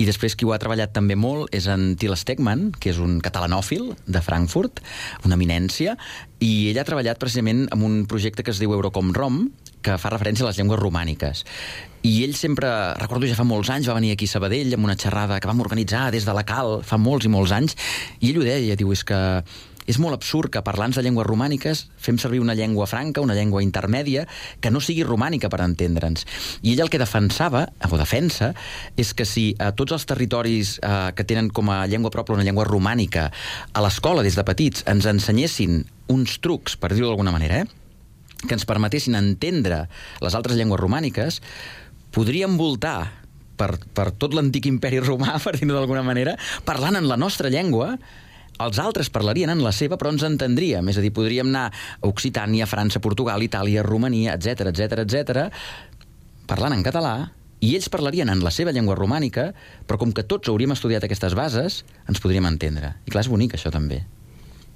[0.00, 3.20] I després qui ho ha treballat també molt és en Till Stegman, que és un
[3.20, 4.80] catalanòfil de Frankfurt,
[5.28, 5.98] una eminència,
[6.40, 9.44] i ell ha treballat precisament amb un projecte que es diu Eurocom Rom,
[9.82, 11.44] que fa referència a les llengües romàniques.
[12.02, 12.68] I ell sempre,
[12.98, 15.60] recordo ja fa molts anys, va venir aquí a Sabadell amb una xerrada que vam
[15.62, 17.76] organitzar des de la Cal fa molts i molts anys,
[18.20, 19.20] i ell ho deia, diu, és que
[19.86, 23.62] és molt absurd que parlants de llengües romàniques fem servir una llengua franca, una llengua
[23.64, 24.26] intermèdia,
[24.60, 26.26] que no sigui romànica per entendre'ns.
[26.62, 28.52] I ell el que defensava, o defensa,
[28.96, 32.46] és que si a tots els territoris eh, que tenen com a llengua pròpia una
[32.46, 33.30] llengua romànica
[33.72, 37.81] a l'escola des de petits ens ensenyessin uns trucs, per dir-ho d'alguna manera, eh?
[38.46, 39.86] Que ens permetessin entendre
[40.22, 41.40] les altres llengües romàniques,
[42.12, 43.22] podríem voltar
[43.56, 47.94] per, per tot l'antic imperi romà, per dir-ho d'alguna manera, parlant en la nostra llengua,
[48.62, 50.86] els altres parlarien en la seva, però ens entendríem.
[50.92, 55.46] És a dir, podríem anar a Occitània, França, Portugal, Itàlia, Romania, etc etc etc,
[56.50, 57.16] parlant en català,
[57.62, 59.52] i ells parlarien en la seva llengua romànica,
[59.86, 62.96] però com que tots hauríem estudiat aquestes bases, ens podríem entendre.
[63.06, 64.02] I clar, és bonic, això també.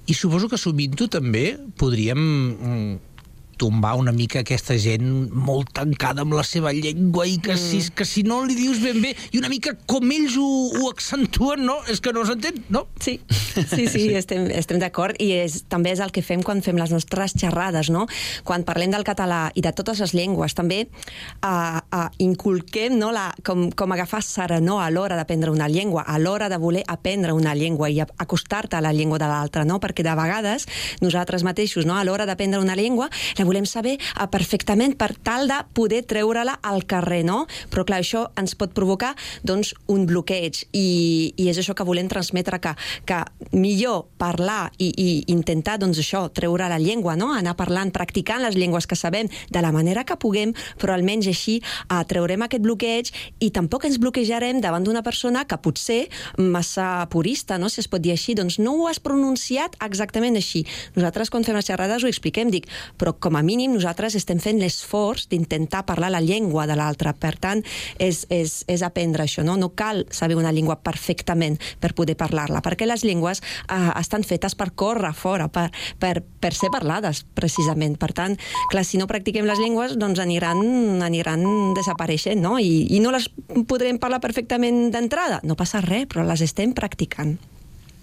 [0.07, 3.16] I suposo que sovint-ho també podríem mm,
[3.57, 8.05] tombar una mica aquesta gent molt tancada amb la seva llengua i que, si, que
[8.07, 11.79] si no li dius ben bé i una mica com ells ho, ho accentuen, no?
[11.91, 12.85] És que no s'entén, no?
[13.03, 16.77] Sí, sí, sí, estem, estem d'acord i és, també és el que fem quan fem
[16.79, 18.05] les nostres xerrades, no?
[18.47, 23.31] Quan parlem del català i de totes les llengües, també uh, uh, inculquem no, la,
[23.45, 27.55] com, com agafar serenor a l'hora d'aprendre una llengua, a l'hora de voler aprendre una
[27.57, 29.81] llengua i acostar-te a la llengua de l'altra, no?
[29.83, 30.67] Perquè de vegades
[31.01, 35.47] nosaltres mateixos, no, a l'hora d'aprendre una llengua, la volem saber uh, perfectament per tal
[35.49, 37.45] de poder treure-la al carrer, no?
[37.71, 39.13] Però clar, això ens pot provocar
[39.47, 42.73] doncs, un bloqueig i, i és això que volem transmetre, que,
[43.07, 43.21] que
[43.55, 47.31] millor parlar i, i intentar doncs, això, treure la llengua, no?
[47.35, 51.59] anar parlant, practicant les llengües que sabem de la manera que puguem, però almenys així
[51.61, 53.11] uh, treurem aquest bloqueig
[53.43, 56.05] i tampoc ens bloquejarem davant d'una persona que potser
[56.37, 57.69] massa purista, no?
[57.69, 60.65] si es pot dir així, doncs no ho has pronunciat exactament així.
[60.97, 62.67] Nosaltres quan fem les xerrades ho expliquem, dic,
[62.99, 67.13] però com a mínim nosaltres estem fent l'esforç d'intentar parlar la llengua de l'altre.
[67.17, 67.63] Per tant,
[68.01, 69.57] és, és, és aprendre això, no?
[69.57, 74.57] No cal saber una llengua perfectament per poder parlar-la, perquè les llengües eh, estan fetes
[74.57, 75.69] per córrer fora, per,
[76.01, 77.97] per, per ser parlades, precisament.
[77.97, 78.37] Per tant,
[78.71, 80.63] clar, si no practiquem les llengües, doncs aniran,
[81.05, 81.45] aniran
[81.77, 82.57] desapareixent, no?
[82.59, 83.29] I, I no les
[83.69, 85.41] podrem parlar perfectament d'entrada.
[85.47, 87.37] No passa res, però les estem practicant.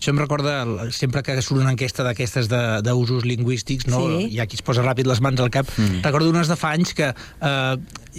[0.05, 0.53] Això em recorda,
[0.93, 4.03] sempre que surt una enquesta d'aquestes de- d'usos lingüístics, no?
[4.05, 4.27] Sí.
[4.35, 6.03] hi ha qui es posa ràpid les mans al cap, mm.
[6.05, 7.77] recordo unes de fa anys que, eh,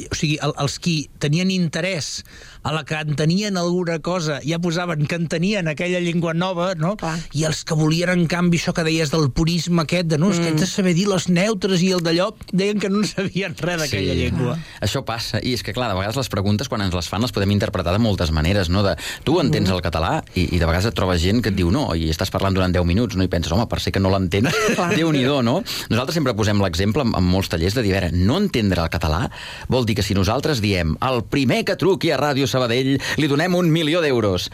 [0.09, 2.23] o sigui, el, els qui tenien interès
[2.65, 6.95] a la que entenien alguna cosa, ja posaven que entenien aquella llengua nova, no?
[6.97, 7.19] Clar.
[7.37, 10.39] I els que volien, en canvi, això que deies del purisme aquest, de no, és
[10.39, 10.55] que Mm.
[10.55, 13.77] has de saber dir les neutres i el d'allò, deien que no en sabien res
[13.83, 14.57] d'aquella llengua.
[14.81, 17.31] Això passa, i és que, clar, de vegades les preguntes, quan ens les fan, les
[17.31, 18.81] podem interpretar de moltes maneres, no?
[18.81, 21.69] De, tu entens el català i, i de vegades et trobes gent que et diu
[21.75, 23.25] no, i estàs parlant durant 10 minuts, no?
[23.25, 24.55] I penses, home, per ser que no l'entens,
[24.97, 25.59] déu nhi no?
[25.91, 28.91] Nosaltres sempre posem l'exemple en, en molts tallers de dir, a veure, no entendre el
[28.93, 29.25] català
[29.71, 33.55] vol dir que si nosaltres diem el primer que truqui a Ràdio Sabadell li donem
[33.57, 34.49] un milió d'euros.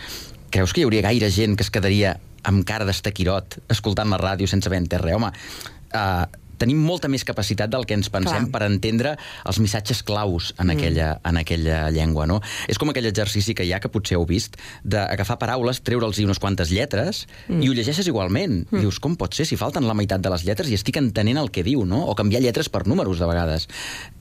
[0.51, 4.49] Creus que hi hauria gaire gent que es quedaria amb cara d'estaquirot escoltant la ràdio
[4.49, 5.15] sense haver entès res?
[5.15, 5.31] Home,
[5.93, 6.25] uh,
[6.61, 8.51] tenim molta més capacitat del que ens pensem Clar.
[8.53, 9.15] per entendre
[9.49, 10.75] els missatges claus en, Mm.
[10.77, 12.39] aquella, en aquella llengua, no?
[12.69, 16.39] És com aquell exercici que hi ha, que potser heu vist, d'agafar paraules, treure'ls unes
[16.39, 17.63] quantes lletres, Mm.
[17.63, 18.67] i ho llegeixes igualment.
[18.71, 21.37] I dius, com pot ser si falten la meitat de les lletres i estic entenent
[21.41, 22.05] el que diu, no?
[22.05, 23.67] O canviar lletres per números, de vegades.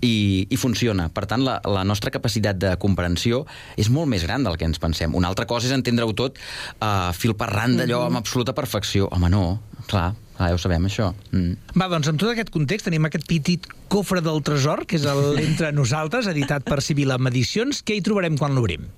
[0.01, 1.09] I, i funciona.
[1.13, 3.45] Per tant, la, la nostra capacitat de comprensió
[3.77, 5.15] és molt més gran del que ens pensem.
[5.15, 6.39] Una altra cosa és entendre-ho tot
[6.81, 8.07] uh, fil per ran d'allò Mhm.
[8.07, 9.09] amb absoluta perfecció.
[9.13, 11.11] Home, no, clar, clar, ja ho sabem, això.
[11.35, 11.77] Mm.
[11.77, 15.39] Va, doncs amb tot aquest context tenim aquest petit cofre del tresor, que és el
[15.43, 17.85] Entre nosaltres, editat per Sibilam Edicions.
[17.85, 18.89] Què hi trobarem quan l'obrim?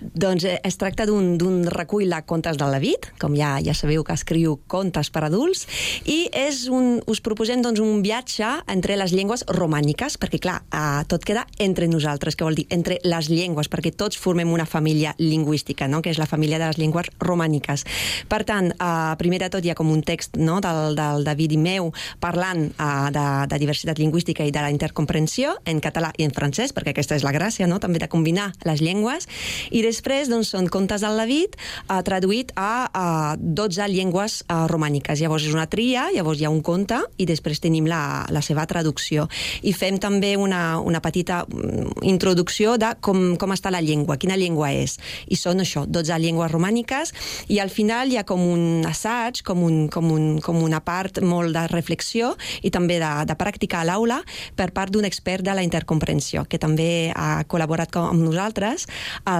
[0.00, 4.14] Doncs eh, es tracta d'un recull de contes del David, com ja ja sabeu que
[4.14, 5.66] escriu contes per adults,
[6.04, 11.02] i és un, us proposem doncs, un viatge entre les llengües romàniques, perquè clar, eh,
[11.10, 15.14] tot queda entre nosaltres, que vol dir entre les llengües, perquè tots formem una família
[15.18, 16.02] lingüística, no?
[16.02, 17.86] que és la família de les llengües romàniques.
[18.28, 20.60] Per tant, eh, primer de tot hi ha com un text no?
[20.64, 25.56] del, del David i meu parlant eh, de, de diversitat lingüística i de la intercomprensió
[25.64, 27.80] en català i en francès, perquè aquesta és la gràcia, no?
[27.82, 29.28] també de combinar les llengües,
[29.70, 33.06] i després doncs, són contes del David eh, traduït a, a
[33.38, 35.20] 12 llengües eh, romàniques.
[35.20, 38.66] Llavors és una tria, llavors hi ha un conte i després tenim la, la seva
[38.68, 39.26] traducció.
[39.66, 44.38] I fem també una, una petita mm, introducció de com, com està la llengua, quina
[44.38, 44.96] llengua és.
[45.28, 47.12] I són això, 12 llengües romàniques
[47.52, 51.20] i al final hi ha com un assaig, com, un, com, un, com una part
[51.24, 54.20] molt de reflexió i també de, de pràctica a l'aula
[54.56, 58.86] per part d'un expert de la intercomprensió, que també ha col·laborat amb nosaltres,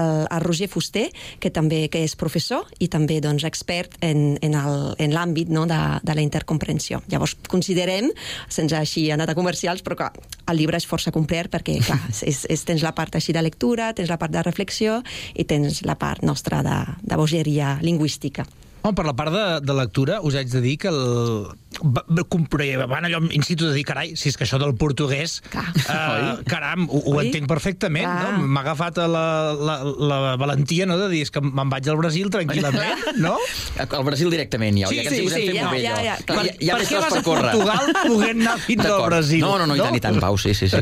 [0.07, 1.07] el, el Roger Fuster,
[1.43, 5.65] que també que és professor i també doncs, expert en, en el- en l'àmbit no,
[5.69, 7.01] de, de la intercomprensió.
[7.11, 8.09] Llavors, considerem,
[8.49, 10.09] sense així anar a comercials, però que
[10.47, 13.91] el llibre és força complet perquè, clar, és, és, tens la part així de lectura,
[13.97, 15.01] tens la part de reflexió
[15.35, 18.45] i tens la part nostra de, de bogeria lingüística.
[18.87, 21.47] Home, per la part de, de lectura, us haig de dir que el...
[21.77, 26.39] Va, compré, van allò institut de dir, carai, si és que això del portuguès, uh,
[26.49, 28.31] caram, ho, ho entenc perfectament, Clar.
[28.39, 28.47] no?
[28.47, 32.31] M'ha agafat la, la, la valentia, no?, de dir, és que me'n vaig al Brasil
[32.33, 33.35] tranquil·lament, no?
[33.97, 34.89] Al Brasil directament, ja.
[34.89, 36.05] Sí, ja que ens sí, sí, fent ja, ja, allò.
[36.07, 36.47] ja, clar.
[36.47, 37.25] Ja, ja Per què vas per a.
[37.27, 39.03] Portugal podent anar fins al.
[39.07, 39.43] Brasil?
[39.43, 39.89] No, no, no, i No?
[39.89, 40.81] tant, i tant, Pau, sí, sí, sí.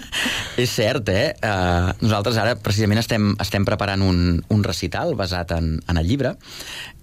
[0.62, 1.32] és cert, eh?
[1.42, 6.36] Uh, nosaltres ara precisament estem, estem preparant un, un recital basat en, en el llibre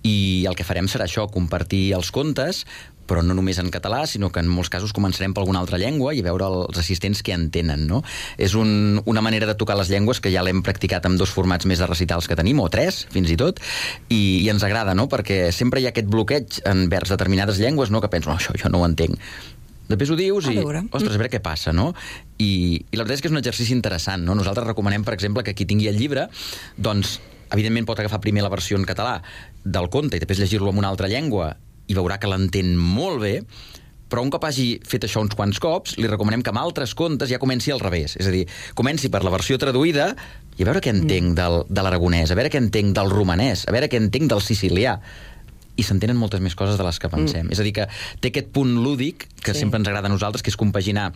[0.07, 2.65] i el que farem serà això, compartir els contes,
[3.09, 6.13] però no només en català, sinó que en molts casos començarem per alguna altra llengua
[6.13, 8.03] i veure els assistents que entenen, no?
[8.37, 11.65] És un, una manera de tocar les llengües que ja l'hem practicat amb dos formats
[11.69, 13.61] més de recitals que tenim, o tres, fins i tot,
[14.13, 15.09] i, i ens agrada, no?
[15.09, 18.03] Perquè sempre hi ha aquest bloqueig envers determinades llengües, no?
[18.03, 19.17] Que penso, oh, això jo no ho entenc.
[19.89, 21.95] Després ho dius i, ostres, a veure què passa, no?
[22.37, 24.37] I, I la veritat és que és un exercici interessant, no?
[24.37, 26.27] Nosaltres recomanem, per exemple, que qui tingui el llibre,
[26.77, 27.17] doncs,
[27.49, 29.19] evidentment pot agafar primer la versió en català
[29.63, 31.55] del conte i després llegir-lo en una altra llengua
[31.89, 33.33] i veurà que l'entén molt bé,
[34.09, 37.29] però un cop hagi fet això uns quants cops, li recomanem que amb altres contes
[37.29, 38.15] ja comenci al revés.
[38.17, 40.15] És a dir, comenci per la versió traduïda
[40.57, 43.73] i a veure què entenc del, de l'aragonès, a veure què entenc del romanès, a
[43.75, 44.97] veure què entenc del sicilià
[45.79, 47.45] i s'entenen moltes més coses de les que pensem.
[47.47, 47.53] Mm.
[47.53, 47.85] És a dir, que
[48.19, 49.61] té aquest punt lúdic que Sí.
[49.61, 51.13] sempre ens agrada a nosaltres, que és compaginar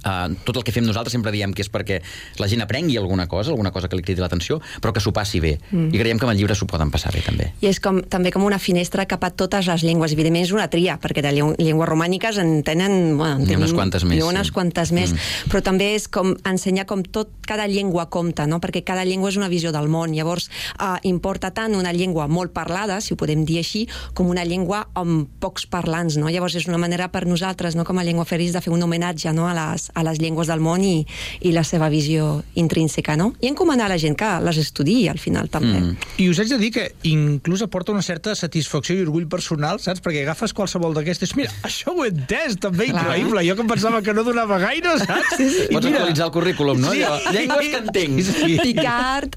[0.00, 2.00] Uh, tot el que fem nosaltres sempre diem que és perquè
[2.40, 5.40] la gent aprengui alguna cosa, alguna cosa que li cridi l'atenció, però que s'ho passi
[5.40, 5.58] bé.
[5.70, 5.90] Mm.
[5.94, 7.50] I creiem que amb el llibre s'ho poden passar bé, també.
[7.60, 10.12] I és com, també com una finestra cap a totes les llengües.
[10.16, 13.18] Evidentment és una tria, perquè de lleng- llengües romàniques en tenen...
[13.18, 14.52] Bueno, en tenim- unes quantes més, unes sí.
[14.56, 15.12] quantes més.
[15.12, 15.50] Mm.
[15.52, 18.60] Però també és com ensenyar com tot, cada llengua compta, no?
[18.60, 20.14] perquè cada llengua és una visió del món.
[20.16, 20.48] Llavors,
[20.80, 24.86] uh, importa tant una llengua molt parlada, si ho podem dir així, com una llengua
[24.94, 26.16] amb pocs parlants.
[26.16, 26.30] No?
[26.30, 27.84] Llavors, és una manera per nosaltres, no?
[27.84, 29.48] com a llengua feris, de fer un homenatge no?
[29.50, 31.06] a, les, a les llengües del món i,
[31.40, 33.16] i la seva visió intrínseca.
[33.20, 33.32] No?
[33.40, 35.80] I encomanar a la gent que les estudiï, al final, també.
[35.80, 36.10] Mm.
[36.22, 40.02] I us haig de dir que inclús aporta una certa satisfacció i orgull personal, saps?
[40.04, 41.34] Perquè agafes qualsevol d'aquestes...
[41.38, 43.04] Mira, això ho he entès, també, Clar.
[43.04, 43.44] increïble.
[43.48, 45.36] Jo que em pensava que no donava gaire, saps?
[45.36, 45.66] Sí, sí.
[45.72, 46.94] Pots actualitzar el currículum, no?
[46.94, 47.04] Sí.
[47.06, 48.22] Allò, llengües que entenc.
[48.30, 48.58] Sí.
[48.60, 49.36] Picard,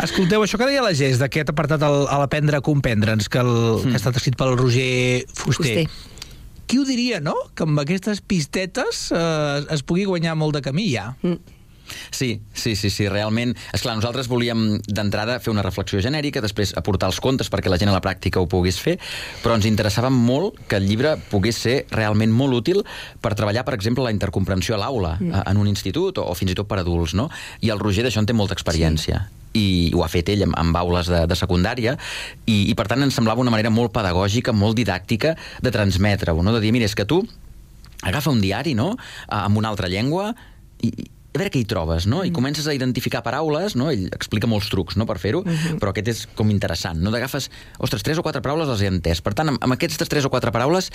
[0.03, 3.53] Escolteu, això que deia la Gés, d'aquest apartat al, a l'aprendre a comprendre'ns, que, el,
[3.53, 3.89] mm.
[3.89, 5.87] que ha estat escrit pel Roger Fuster.
[5.87, 6.14] Fuster.
[6.67, 10.89] Qui ho diria, no?, que amb aquestes pistetes eh, es pugui guanyar molt de camí
[10.93, 11.12] ja.
[11.23, 11.39] Mm.
[12.11, 13.53] Sí, sí, sí, sí, realment.
[13.71, 17.79] És clar, nosaltres volíem d'entrada fer una reflexió genèrica, després aportar els contes perquè la
[17.79, 18.97] gent a la pràctica ho pogués fer,
[19.45, 22.83] però ens interessava molt que el llibre pogués ser realment molt útil
[23.23, 25.47] per treballar, per exemple, la intercomprensió a l'aula, Mm.
[25.47, 27.31] en un institut o, o fins i tot per adults, no?
[27.62, 29.29] I el Roger d'això en té molta experiència.
[29.31, 31.97] Sí i ho ha fet ell amb, amb aules de, de secundària
[32.45, 36.55] i, i per tant ens semblava una manera molt pedagògica, molt didàctica de transmetre-ho, no?
[36.57, 37.23] de dir, mira, és que tu
[38.07, 38.93] agafa un diari, no?,
[39.33, 40.31] amb una altra llengua
[40.85, 40.93] i,
[41.37, 42.24] a veure què hi trobes, no?
[42.26, 43.91] I comences a identificar paraules, no?
[43.93, 45.78] Ell explica molts trucs, no?, per fer-ho, Mhm.
[45.82, 47.12] però aquest és com interessant, no?
[47.14, 49.22] D'agafes, ostres, tres o quatre paraules les he entès.
[49.22, 50.91] Per tant, amb, amb aquestes tres o quatre paraules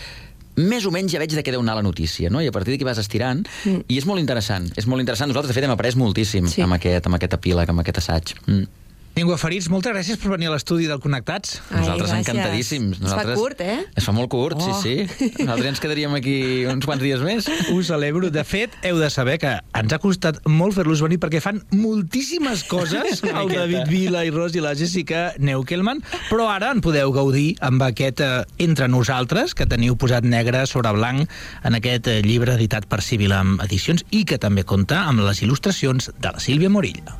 [0.57, 2.41] més o menys ja veig de què deu anar la notícia, no?
[2.41, 3.85] I a partir d'aquí vas estirant, mm.
[3.87, 5.29] i és molt interessant, és molt interessant.
[5.31, 6.61] Nosaltres, de fet, hem après moltíssim sí.
[6.61, 8.35] amb, aquest, amb aquest epíleg, amb aquest assaig.
[8.47, 8.67] Mm.
[9.13, 11.57] Llengua Ferits, moltes gràcies per venir a l'estudi del Connectats.
[11.69, 12.21] Ai, Nosaltres gràcies.
[12.21, 12.93] encantadíssims.
[12.95, 13.39] Es fa Nosaltres...
[13.41, 13.79] curt, eh?
[13.99, 14.77] Es fa molt curt, Oh.
[14.81, 15.17] sí, sí.
[15.43, 16.35] Nosaltres ens quedaríem aquí
[16.71, 17.49] uns quants dies més.
[17.73, 18.29] Ho celebro.
[18.31, 22.63] De fet, heu de saber que ens ha costat molt fer-los venir perquè fan moltíssimes
[22.71, 23.51] coses, el.
[23.51, 25.99] David Vila i Ros i la Jessica Neukelman,
[26.29, 28.31] però ara en podeu gaudir amb aquest eh,
[28.63, 31.27] Entre nosaltres, que teniu posat negre sobre blanc
[31.67, 36.13] en aquest eh, llibre editat per Sibilam Edicions i que també compta amb les il·lustracions
[36.17, 37.19] de la Sílvia Morilla.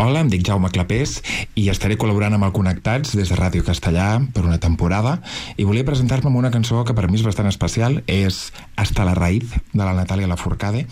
[0.00, 1.18] Hola, em dic Jaume Clapés
[1.60, 5.18] i estaré col·laborant amb el Connectats des de Ràdio Castellà per una temporada
[5.60, 8.38] i volia presentar-me amb una cançó que per mi és bastant especial, és
[8.80, 10.86] Hasta la raïz, de la Natàlia Lafourcade.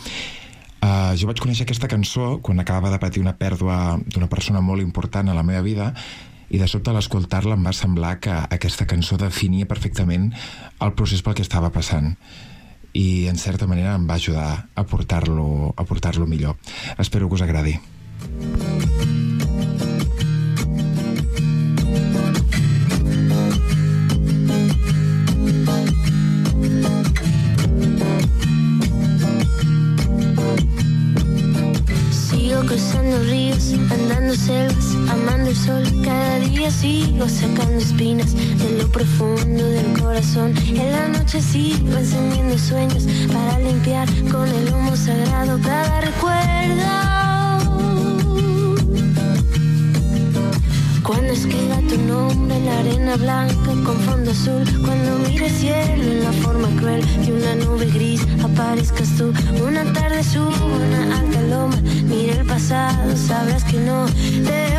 [0.84, 4.84] Uh, jo vaig conèixer aquesta cançó quan acabava de patir una pèrdua d'una persona molt
[4.84, 5.94] important a la meva vida
[6.52, 10.34] i de sobte a l'escoltar-la em va semblar que aquesta cançó definia perfectament
[10.84, 12.18] el procés pel que estava passant
[12.92, 16.60] i en certa manera em va ajudar a portar-lo a portar-lo millor.
[16.98, 17.80] Espero que us agradi.
[32.10, 35.82] Sigo cruzando ríos, andando selvas, amando el sol.
[36.04, 40.54] Cada día sigo sacando espinas de lo profundo del corazón.
[40.68, 47.17] En la noche sigo encendiendo sueños para limpiar con el humo sagrado cada recuerdo.
[51.08, 56.02] Cuando escriba tu nombre en la arena blanca con fondo azul, cuando mire el cielo
[56.02, 59.32] en la forma cruel de una nube gris, aparezcas tú.
[59.66, 64.04] Una tarde subo una alta loma, mira el pasado, sabrás que no
[64.44, 64.78] te he.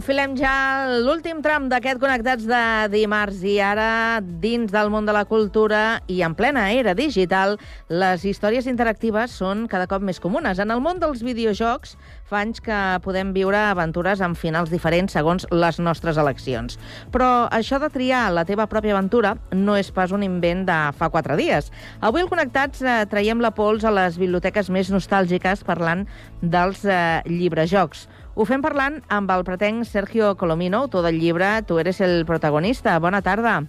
[0.00, 5.26] Enfilem ja l'últim tram d'aquest Connectats de dimarts i ara, dins del món de la
[5.28, 7.58] cultura i en plena era digital,
[7.92, 10.56] les històries interactives són cada cop més comunes.
[10.56, 11.98] En el món dels videojocs
[12.30, 16.80] fa anys que podem viure aventures amb finals diferents segons les nostres eleccions.
[17.12, 21.10] Però això de triar la teva pròpia aventura no és pas un invent de fa
[21.12, 21.68] quatre dies.
[22.00, 26.08] Avui al Connectats eh, traiem la pols a les biblioteques més nostàlgiques parlant
[26.40, 28.08] dels eh, llibrejocs.
[28.34, 32.98] Ho fem parlant amb el pretenc Sergio Colomino, autor del llibre Tu eres el protagonista.
[32.98, 33.64] Bona tarda.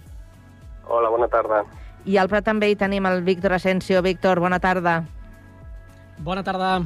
[0.86, 1.64] Hola, bona tarda.
[2.06, 4.02] I al Prat també hi tenim el Víctor Asensio.
[4.02, 5.02] Víctor, bona tarda.
[6.22, 6.78] Bona tarda.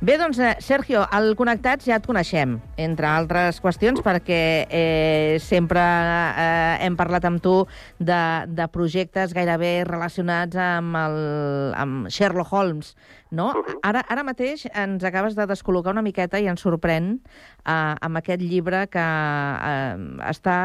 [0.00, 5.82] Bé, doncs, eh, Sergio, al Connectats ja et coneixem, entre altres qüestions, perquè eh, sempre
[6.40, 7.66] eh, hem parlat amb tu
[7.98, 11.18] de, de projectes gairebé relacionats amb, el,
[11.76, 12.94] amb Sherlock Holmes,
[13.30, 13.50] no?
[13.86, 18.42] Ara, ara mateix ens acabes de descol·locar una miqueta i ens sorprèn eh, amb aquest
[18.42, 19.94] llibre que eh,
[20.30, 20.58] està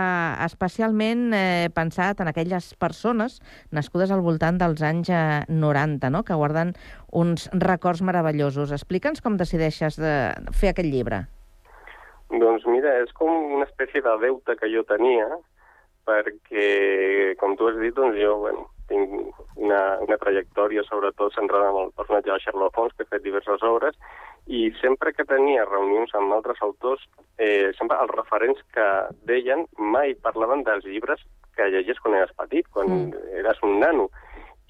[0.46, 3.40] especialment eh, pensat en aquelles persones
[3.76, 6.26] nascudes al voltant dels anys eh, 90, no?
[6.26, 6.76] que guarden
[7.16, 8.74] uns records meravellosos.
[8.76, 10.16] Explica'ns com decideixes de
[10.52, 11.26] fer aquest llibre.
[12.34, 15.28] Doncs mira, és com una espècie de deute que jo tenia,
[16.06, 21.82] perquè, com tu has dit, doncs jo bueno, tinc una, una trajectòria sobretot centrada en
[21.86, 23.98] el personatge de Sherlock Holmes, que he fet diverses obres,
[24.46, 27.02] i sempre que tenia reunions amb altres autors,
[27.42, 28.86] eh, sempre els referents que
[29.26, 31.24] deien mai parlaven dels llibres
[31.56, 33.26] que llegies quan eres petit, quan mm.
[33.42, 34.10] eres un nano.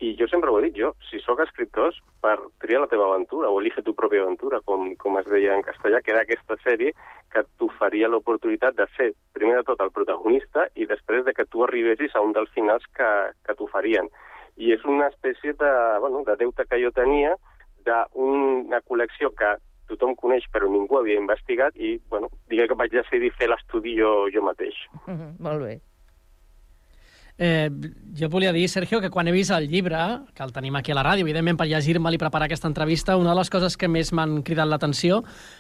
[0.04, 3.48] I jo sempre ho he dit, jo, si sóc escriptors, per triar la teva aventura,
[3.48, 6.92] o elige tu pròpia aventura, com, com es deia en castellà, que era aquesta sèrie
[7.32, 11.64] que t'oferia l'oportunitat de ser, primer de tot, el protagonista i després de que tu
[11.64, 13.12] arribessis a un dels finals que,
[13.48, 14.12] que t'oferien.
[14.60, 15.72] I és una espècie de,
[16.04, 17.36] bueno, de deute que jo tenia
[17.88, 19.56] d'una col·lecció que
[19.90, 24.26] tothom coneix però ningú havia investigat i, bueno, diguem que vaig decidir fer l'estudi jo,
[24.34, 24.76] jo mateix.
[25.06, 25.76] Mm -hmm, molt bé.
[27.38, 27.70] Eh,
[28.18, 29.98] jo volia dir, Sergio, que quan he vist el llibre,
[30.34, 33.34] que el tenim aquí a la ràdio, evidentment per llegir-me'l i preparar aquesta entrevista, una
[33.34, 35.18] de les coses que més m'han cridat l'atenció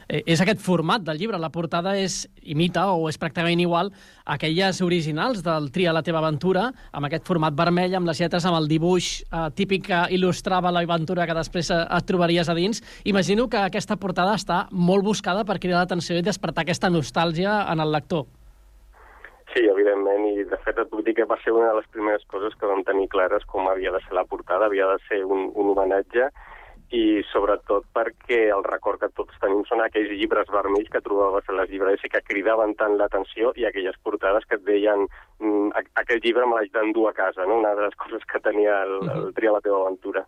[0.08, 1.40] eh, és aquest format del llibre.
[1.42, 3.92] La portada és imita o és pràcticament igual
[4.24, 8.48] a aquelles originals del Tria la teva aventura, amb aquest format vermell, amb les lletres,
[8.48, 12.80] amb el dibuix eh, típic que il·lustrava l'aventura que després eh, et trobaries a dins.
[13.04, 17.84] Imagino que aquesta portada està molt buscada per cridar l'atenció i despertar aquesta nostàlgia en
[17.84, 18.30] el lector.
[19.56, 22.26] Sí, evidentment, i de fet et puc dir que va ser una de les primeres
[22.28, 25.46] coses que vam tenir clares com havia de ser la portada, havia de ser un,
[25.56, 26.28] un homenatge
[26.92, 31.56] i sobretot perquè el record que tots tenim són aquells llibres vermells que trobaves a
[31.56, 35.08] les llibreries i que cridaven tant l'atenció i aquelles portades que et deien
[35.40, 35.72] mm,
[36.04, 37.62] aquell llibre me l'haig d'endur a casa, no?
[37.64, 40.28] una de les coses que tenia el, el Tria la teva aventura.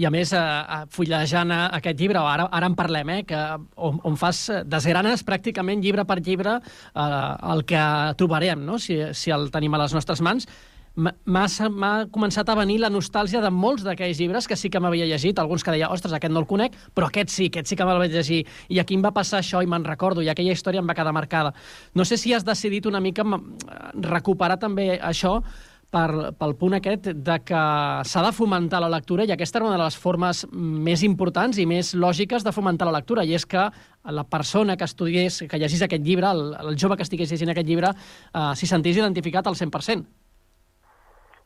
[0.00, 3.38] I a més, eh, eh, fullejant eh, aquest llibre, ara, ara en parlem, eh, que,
[3.76, 7.84] on, on fas desgranes pràcticament llibre per llibre eh, el que
[8.16, 8.78] trobarem, no?
[8.80, 10.48] si, si el tenim a les nostres mans,
[11.00, 15.38] m'ha començat a venir la nostàlgia de molts d'aquells llibres que sí que m'havia llegit,
[15.38, 18.00] alguns que deia, ostres, aquest no el conec, però aquest sí, aquest sí que me'l
[18.00, 20.88] vaig llegir, i aquí em va passar això i me'n recordo, i aquella història em
[20.88, 21.54] va quedar marcada.
[21.94, 23.24] No sé si has decidit una mica
[24.00, 25.42] recuperar també això
[25.90, 27.62] per, pel punt aquest de que
[28.06, 31.66] s'ha de fomentar la lectura i aquesta era una de les formes més importants i
[31.66, 33.66] més lògiques de fomentar la lectura i és que
[34.16, 37.68] la persona que estudiés, que llegís aquest llibre, el, el jove que estigués llegint aquest
[37.68, 40.06] llibre, eh, s'hi sentís identificat al 100%.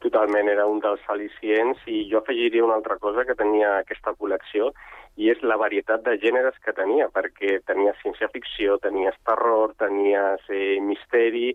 [0.04, 4.68] Totalment, era un dels al·licients i jo afegiria una altra cosa que tenia aquesta col·lecció
[5.16, 10.76] i és la varietat de gèneres que tenia, perquè tenia ciència-ficció, tenies terror, tenies eh,
[10.84, 11.54] misteri,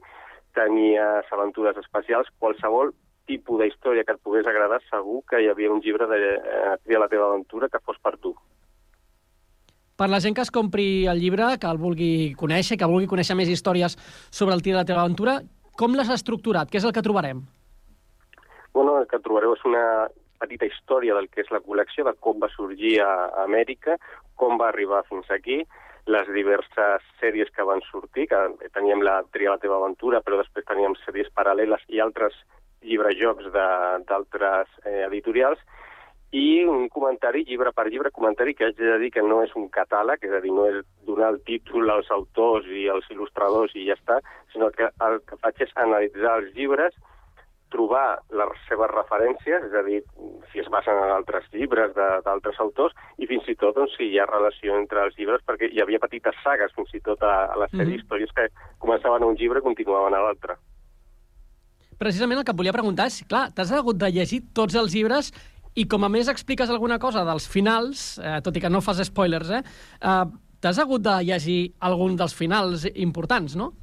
[0.55, 2.93] tenies aventures espacials, qualsevol
[3.29, 6.77] tipus de història que et pogués agradar, segur que hi havia un llibre de eh,
[6.83, 8.33] Tria la teva aventura que fos per tu.
[9.99, 13.35] Per la gent que es compri el llibre, que el vulgui conèixer, que vulgui conèixer
[13.37, 13.97] més històries
[14.31, 15.41] sobre el Tria la teva aventura,
[15.79, 16.71] com l'has estructurat?
[16.71, 17.43] Què és el que trobarem?
[18.73, 19.83] Bueno, el que trobareu és una
[20.39, 23.11] petita història del que és la col·lecció, de com va sorgir a
[23.43, 23.97] Amèrica,
[24.39, 25.61] com va arribar fins aquí,
[26.10, 30.66] les diverses sèries que van sortir, que teníem la Tria la teva aventura, però després
[30.66, 32.36] teníem sèries paral·leles i altres
[32.82, 35.62] llibrejocs d'altres eh, editorials,
[36.32, 39.66] i un comentari, llibre per llibre, comentari que haig de dir que no és un
[39.74, 43.88] catàleg, és a dir, no és donar el títol als autors i als il·lustradors i
[43.88, 44.20] ja està,
[44.53, 46.93] sinó que el que faig és analitzar els llibres,
[47.70, 50.01] trobar les seves referències, és a dir,
[50.51, 54.09] si es basen en altres llibres de- d'altres autors, i fins i tot doncs, si
[54.09, 57.45] hi ha relació entre els llibres, perquè hi havia petites sagues fins i tot a,
[57.53, 57.99] a la sèrie, Mhm.
[57.99, 58.49] històries que
[58.80, 60.57] començaven a un llibre i continuaven a l'altre.
[61.99, 65.34] Precisament el que et volia preguntar és, clar, t'has hagut de llegir tots els llibres
[65.76, 69.01] i com a més expliques alguna cosa dels finals, eh, tot i que no fas
[69.05, 69.63] spoilers, eh,
[70.01, 70.26] eh
[70.61, 73.74] t'has hagut de llegir algun dels finals importants, no?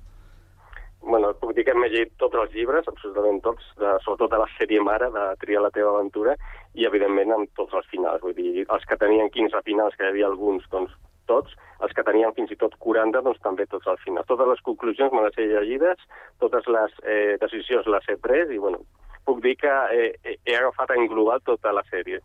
[1.07, 4.48] Bueno, puc dir que m'he llegit tots els llibres, absolutament tots, de, sobretot de la
[4.57, 6.34] sèrie mare, de Tria la teva aventura,
[6.74, 8.24] i evidentment amb tots els finals.
[8.24, 10.96] Vull dir, els que tenien 15 finals, que hi havia alguns, doncs
[11.30, 14.26] tots, els que tenien fins i tot 40, doncs també tots els finals.
[14.26, 16.02] Totes les conclusions me les he llegides,
[16.42, 18.82] totes les eh, decisions les he pres, i bueno,
[19.26, 22.22] puc dir que eh, he agafat en global tota la sèrie.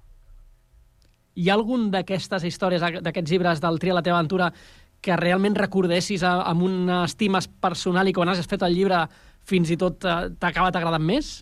[1.38, 4.52] Hi ha algun d'aquestes històries, d'aquests llibres del Tria la teva aventura,
[5.02, 9.06] que realment recordessis amb una estima personal i quan has fet el llibre
[9.44, 11.40] fins i tot eh, t'ha acabat agradant més?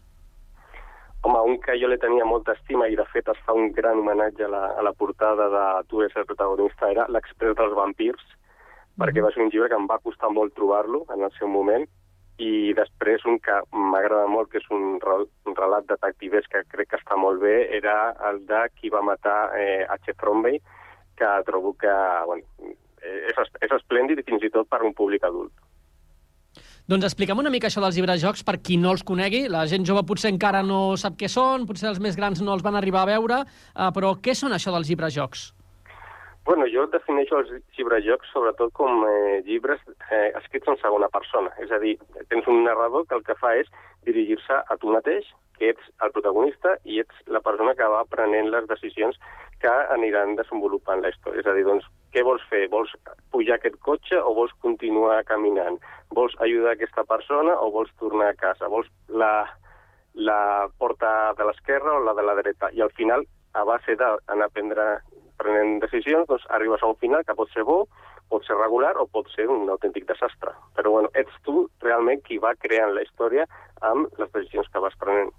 [1.28, 4.00] Home, un que jo li tenia molta estima i de fet es fa un gran
[4.00, 8.24] homenatge a la, a la portada de Tu és el protagonista era L'express dels vampirs,
[9.00, 11.84] perquè va ser un llibre que em va costar molt trobar-lo en el seu moment
[12.40, 16.94] i després un que m'agrada molt, que és un, rel- un relat detectivès que crec
[16.94, 20.16] que està molt bé, era el de qui va matar eh, H.
[20.16, 20.62] Thrombey,
[21.20, 21.92] que trobo que
[22.32, 22.48] bueno,
[24.18, 25.54] i fins i tot per un públic adult.
[26.90, 29.44] Doncs explica'm una mica això dels llibres jocs per qui no els conegui.
[29.54, 32.66] La gent jove potser encara no sap què són, potser els més grans no els
[32.66, 35.44] van arribar a veure, eh, però què són això dels llibres jocs?
[36.50, 41.54] Bueno, jo defineixo els llibrejocs sobretot com eh, llibres eh, escrits en segona persona.
[41.62, 41.94] És a dir,
[42.34, 43.70] tens un narrador que el que fa és
[44.10, 45.30] dirigir-se a tu mateix,
[45.60, 49.22] que ets el protagonista i ets la persona que va prenent les decisions
[49.62, 51.44] que aniran desenvolupant la història.
[51.44, 52.66] És a dir, doncs, què vols fer?
[52.72, 52.92] Vols
[53.34, 55.80] pujar aquest cotxe o vols continuar caminant?
[56.16, 58.70] Vols ajudar aquesta persona o vols tornar a casa?
[58.72, 59.48] Vols la,
[60.16, 60.42] la
[60.78, 62.72] porta de l'esquerra o la de la dreta?
[62.74, 64.90] I al final, a base d'anar prendre
[65.40, 67.86] prenent decisions, doncs arribes a un final que pot ser bo,
[68.30, 70.54] pot ser regular o pot ser un autèntic desastre.
[70.76, 73.48] Però bueno, ets tu realment qui va creant la història
[73.92, 75.32] amb les decisions que vas prenent.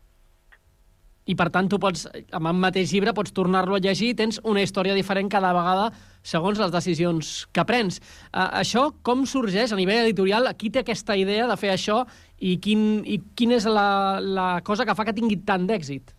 [1.31, 4.41] I per tant, tu pots, amb el mateix llibre, pots tornar-lo a llegir i tens
[4.43, 5.91] una història diferent cada vegada
[6.27, 8.01] segons les decisions que prens.
[8.33, 10.51] Uh, això com sorgeix a nivell editorial?
[10.59, 12.03] Qui té aquesta idea de fer això
[12.39, 16.17] i, quin, i quina és la, la cosa que fa que tingui tant d'èxit?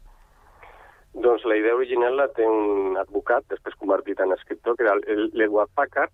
[1.11, 4.95] Doncs la idea original la té un advocat, després convertit en escriptor, que era
[5.35, 6.13] l'Edward Packard,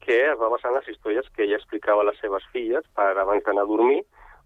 [0.00, 3.10] que es va basar en les històries que ella explicava a les seves filles per
[3.12, 4.00] abans d'anar a dormir,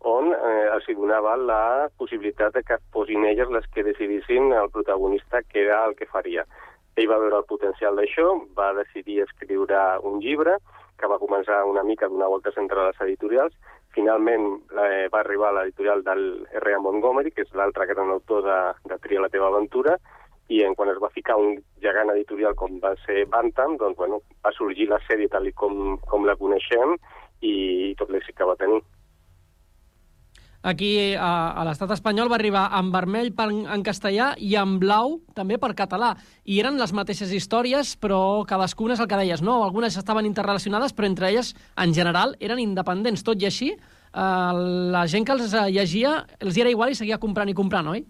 [0.08, 5.42] on eh, els donava la possibilitat de que fossin elles les que decidissin el protagonista
[5.42, 6.44] què era el que faria.
[6.96, 10.58] Ell va veure el potencial d'això, va decidir escriure un llibre
[10.98, 13.54] que va començar una mica a donar voltes entre les editorials.
[13.96, 14.44] Finalment
[14.84, 16.80] eh, va arribar a l'editorial del R.A.
[16.80, 18.58] Montgomery, que és l'altre gran autor de,
[18.90, 19.96] de Tria la teva aventura,
[20.52, 24.20] i en quan es va ficar un gegant editorial com va ser Bantam, doncs, bueno,
[24.44, 26.96] va sorgir la sèrie tal com, com la coneixem
[27.40, 28.82] i tot l'èxit que va tenir.
[30.62, 35.16] Aquí a, a l'estat espanyol va arribar en vermell per, en castellà i en blau
[35.34, 36.12] també per català.
[36.46, 39.58] I eren les mateixes històries, però cadascuna és el que deies, no?
[39.66, 43.26] Algunes estaven interrelacionades, però entre elles, en general, eren independents.
[43.26, 44.62] Tot i així, eh,
[44.94, 48.06] la gent que els llegia els era igual i seguia comprant i comprant, oi?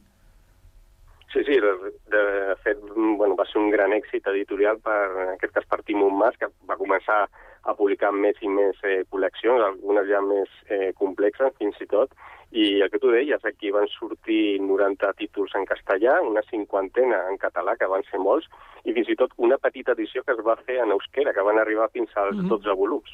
[1.32, 1.72] Sí, sí, de,
[2.12, 2.22] de
[2.64, 2.78] fet,
[3.18, 6.48] bueno, va ser un gran èxit editorial per, en aquest cas, per Timon Mas, que
[6.68, 7.26] va començar
[7.62, 12.14] a publicar més i més eh, col·leccions, algunes ja més eh, complexes, fins i tot,
[12.52, 17.38] i el que tu deies, aquí van sortir 90 títols en castellà, una cinquantena en
[17.40, 18.48] català, que van ser molts,
[18.84, 21.58] i fins i tot una petita edició que es va fer en euskera, que van
[21.58, 22.48] arribar fins als Mhm.
[22.48, 23.10] 12 volums.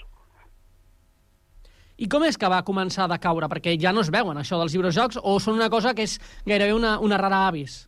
[1.99, 3.49] I com és que va començar a decaure?
[3.49, 6.72] Perquè ja no es veuen, això dels llibrejocs, o són una cosa que és gairebé
[6.72, 7.88] una, una rara avis?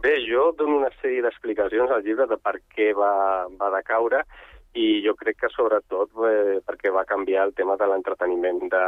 [0.00, 3.12] Bé, jo dono una sèrie d'explicacions al llibre de per què va,
[3.60, 4.22] va decaure
[4.80, 8.86] i jo crec que sobretot eh, perquè va canviar el tema de l'entreteniment de,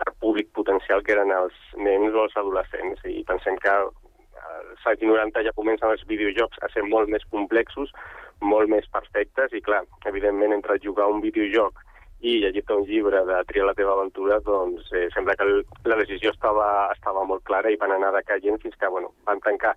[0.00, 3.04] del públic potencial que eren els nens o els adolescents.
[3.04, 7.92] I pensem que als anys 90 ja comencen els videojocs a ser molt més complexos,
[8.40, 11.84] molt més perfectes i clar, evidentment entre jugar un videojoc
[12.24, 16.00] i llegir-te un llibre de triar la teva aventura, doncs eh, sembla que el, la
[16.00, 19.74] decisió estava, estava molt clara i van anar decaient fins que bueno, van tancar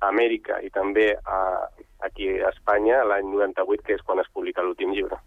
[0.00, 1.38] a Amèrica i també a,
[2.06, 5.18] aquí a Espanya l'any 98, que és quan es publica l'últim llibre.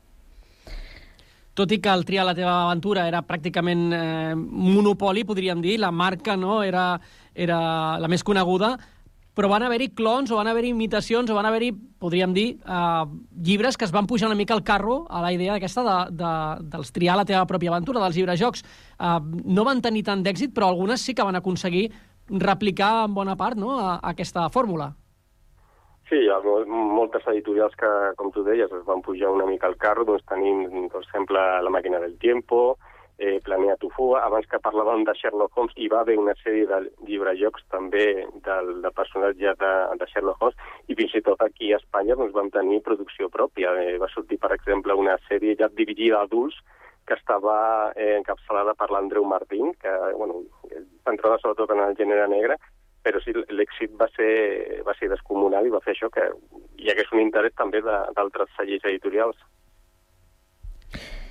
[1.60, 5.92] tot i que el Tria la teva aventura era pràcticament eh, monopoli, podríem dir, la
[5.92, 6.94] marca no era,
[7.36, 7.60] era
[8.00, 8.78] la més coneguda,
[9.40, 13.04] però van haver-hi clons o van haver-hi imitacions o van haver-hi, podríem dir, eh,
[13.44, 16.32] llibres que es van pujar una mica al carro a la idea aquesta de, de,
[16.74, 18.64] dels triar la teva pròpia aventura, dels llibrejocs.
[18.64, 19.14] Eh,
[19.44, 21.90] no van tenir tant d'èxit, però algunes sí que van aconseguir
[22.30, 24.94] replicar en bona part no, a, a aquesta fórmula.
[26.10, 29.68] Sí, hi ha mol- moltes editorials que, com tu deies, es van pujar una mica
[29.68, 30.06] al carro.
[30.06, 32.80] Doncs tenim, per exemple, La màquina del tiempo,
[33.20, 34.24] eh, Planea tu fuga.
[34.26, 38.82] Abans que parlàvem de Sherlock Holmes, hi va haver una sèrie de llibrejocs també del,
[38.82, 39.72] del personatge de,
[40.02, 40.58] de Sherlock Holmes
[40.88, 43.76] i fins i tot aquí a Espanya doncs, vam tenir producció pròpia.
[43.78, 46.58] Eh, va sortir, per exemple, una sèrie ja dirigida a adults
[47.10, 50.44] que estava eh, encapçalada per l'Andreu Martín, que bueno,
[51.08, 52.60] centrada sobretot en el gènere negre,
[53.04, 56.28] però sí, l'èxit va ser, va ser descomunal i va fer això que
[56.78, 59.40] hi hagués un interès també d'altres cellers editorials.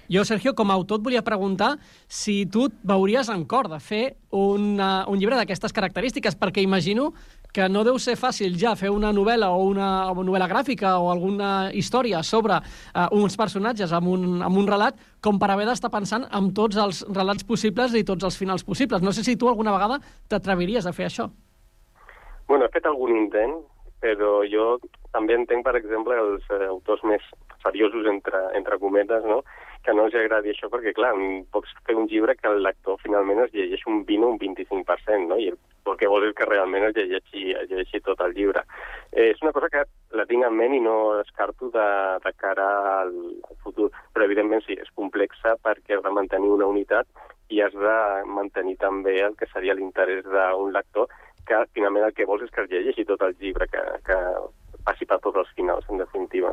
[0.08, 1.74] Jo, Sergio, com a autor et volia preguntar
[2.08, 7.10] si tu et veuries en cor de fer una, un llibre d'aquestes característiques, perquè imagino
[7.54, 11.08] que no deu ser fàcil ja fer una novel·la o una, una novel·la gràfica o
[11.12, 15.90] alguna història sobre uh, uns personatges amb un, amb un relat com per haver d'estar
[15.90, 19.02] pensant en tots els relats possibles i tots els finals possibles.
[19.02, 21.30] No sé si tu alguna vegada t'atreviries a fer això.
[22.48, 23.58] Bueno, he fet algun intent,
[24.00, 24.78] però jo
[25.12, 27.24] també entenc, per exemple, els eh, autors més
[27.64, 29.42] seriosos, entre, entre cometes, no?
[29.84, 31.14] que no els agradi això, perquè, clar,
[31.54, 35.28] pots fer un llibre que el lector finalment es llegeix un 20 o un 25%,
[35.30, 35.38] no?
[35.40, 35.58] i el,
[35.92, 38.64] el que vol és que realment es llegeixi, es llegeixi tot el llibre.
[39.12, 39.84] Eh, és una cosa que
[40.18, 41.88] la tinc en ment i no descarto de,
[42.24, 42.68] de cara
[43.00, 43.14] al,
[43.48, 47.08] al futur, però evidentment sí, és complexa perquè has de mantenir una unitat
[47.48, 51.08] i has de mantenir també el que seria l'interès d'un lector
[51.48, 54.18] que finalment el que vols és que es llegeixi tot el llibre, que, que
[54.84, 56.52] passi per tots els finals, en definitiva.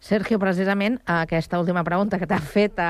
[0.00, 2.84] Sergio, precisament aquesta última pregunta que t'ha fet eh,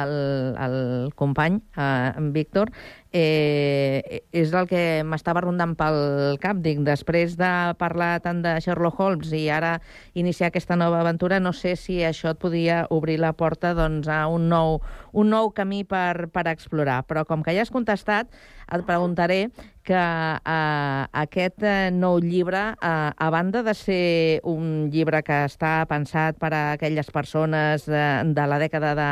[0.00, 0.14] el,
[0.58, 0.78] el
[1.14, 2.72] company, eh, en Víctor,
[3.14, 6.58] eh, és el que m'estava rondant pel cap.
[6.64, 9.76] Dic, després de parlar tant de Sherlock Holmes i ara
[10.18, 14.24] iniciar aquesta nova aventura, no sé si això et podia obrir la porta doncs, a
[14.26, 14.80] un nou,
[15.14, 17.04] un nou camí per, per explorar.
[17.06, 18.34] Però com que ja has contestat,
[18.66, 19.44] et preguntaré
[19.88, 25.80] que eh, aquest eh, nou llibre, eh, a banda de ser un llibre que està
[25.88, 28.04] pensat per a aquelles persones de,
[28.36, 29.10] de la dècada de,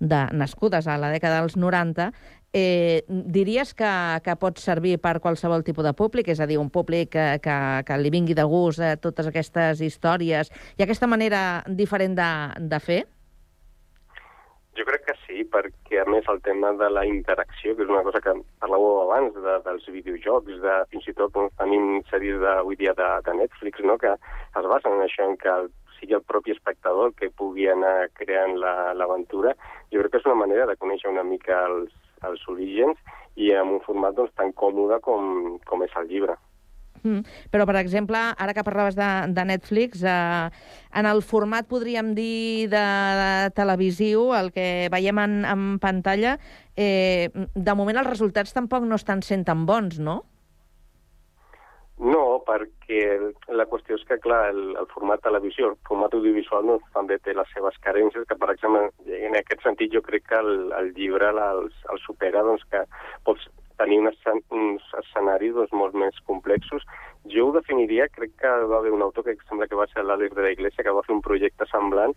[0.00, 2.10] de nascudes a la dècada dels 90,
[2.52, 3.92] eh, diries que,
[4.24, 7.56] que pot servir per qualsevol tipus de públic, és a dir, un públic que, que,
[7.86, 12.30] que li vingui de gust eh, totes aquestes històries i aquesta manera diferent de,
[12.66, 13.04] de fer?
[14.74, 18.02] Jo crec que sí, perquè a més el tema de la interacció, que és una
[18.02, 22.50] cosa que parlàveu abans, de, dels videojocs, de, fins i tot doncs, tenim sèries de,
[22.58, 23.96] avui dia de, de Netflix, no?
[23.98, 25.70] que es basen en això, en que el,
[26.00, 29.54] sigui el propi espectador que pugui anar creant la- l'aventura.
[29.92, 31.92] jo crec que és una manera de conèixer una mica els,
[32.26, 32.98] els orígens
[33.36, 36.36] i en un format doncs, tan còmode com, com és el llibre.
[37.02, 37.22] Mm.
[37.52, 40.50] Però, per exemple, ara que parlaves de, de Netflix, eh,
[40.94, 42.86] en el format, podríem dir, de,
[43.20, 46.36] de televisiu, el que veiem en, en pantalla,
[46.76, 50.22] eh, de moment els resultats tampoc no estan sent tan bons, no?
[52.00, 53.00] No, perquè
[53.52, 57.34] la qüestió és que, clar, el, el format televisió, el format audiovisual doncs, també té
[57.36, 58.86] les seves carències, que, per exemple,
[59.20, 62.86] en aquest sentit jo crec que el, el llibre els, el supera, doncs, que
[63.28, 63.44] pots
[63.80, 66.84] tenir un escen uns escenaris doncs, molt més complexos.
[67.34, 70.36] Jo ho definiria, crec que va haver un autor que sembla que va ser l'Àlex
[70.36, 72.14] de la Iglesia, que va fer un projecte semblant,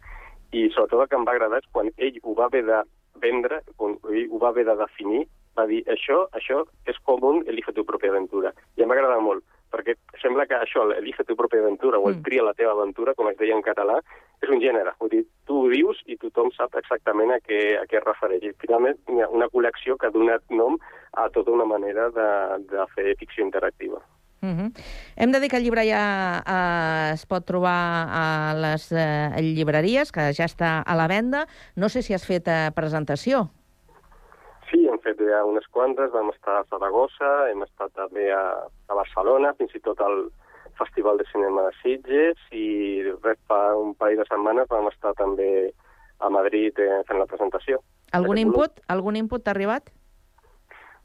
[0.54, 2.84] i sobretot el que em va agradar és quan ell ho va haver de
[3.24, 5.24] vendre, quan ell ho va haver de definir,
[5.58, 8.54] va dir, això, això és com un elige tu pròpia aventura.
[8.78, 9.44] I em va agradar molt,
[9.74, 13.30] perquè sembla que això, elige tu pròpia aventura, o el tria la teva aventura, com
[13.32, 13.98] es deia en català,
[14.44, 14.94] és un gènere.
[15.02, 18.46] Vull dir, tu ho dius i tothom sap exactament a què, a què es refereix.
[18.46, 20.78] I finalment hi ha una col·lecció que ha donat nom
[21.18, 22.30] a tota una manera de,
[22.70, 24.02] de fer ficció interactiva.
[24.44, 24.72] Uh -huh.
[25.16, 30.12] Hem de dir que el llibre ja eh, es pot trobar a les eh, llibreries,
[30.12, 31.48] que ja està a la venda.
[31.76, 33.50] No sé si has fet eh, presentació.
[35.04, 38.44] Fet ja unes quantes, vam estar a Saragossa, hem estat també a,
[38.88, 40.30] a Barcelona, fins i tot al
[40.80, 42.68] Festival de Cinema de Sitges, i
[43.24, 45.50] res, fa un parell de setmanes vam estar també
[46.24, 47.82] a Madrid eh, fent la presentació.
[48.14, 48.44] Algun volum.
[48.48, 48.80] input?
[48.96, 49.92] Algun input t'ha arribat?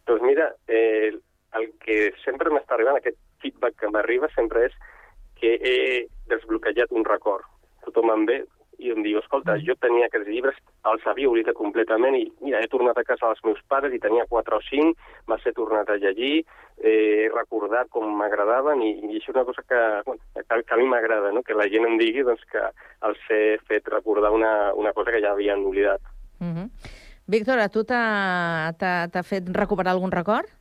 [0.08, 1.10] Doncs mira, eh,
[1.58, 4.76] el que sempre m'està arribant, aquest feedback que m'arriba sempre és
[5.40, 5.78] que he
[6.30, 7.46] desbloquejat un record.
[7.86, 8.38] Tothom em ve
[8.78, 10.58] i em diu, escolta, jo tenia aquests llibres,
[10.90, 14.28] els havia oblidat completament i mira, he tornat a casa dels meus pares i tenia
[14.30, 14.98] quatre o cinc,
[15.30, 16.44] me'ls he tornat a llegir,
[16.78, 20.76] eh, he recordat com m'agradaven i, i això és una cosa que, bueno, que, que
[20.76, 21.42] a mi m'agrada, no?
[21.42, 22.64] que la gent em digui doncs, que
[23.08, 26.00] els he fet recordar una, una cosa que ja havien oblidat.
[26.38, 26.68] Uh -huh.
[27.26, 30.57] Víctor, a tu t'ha fet recuperar algun record?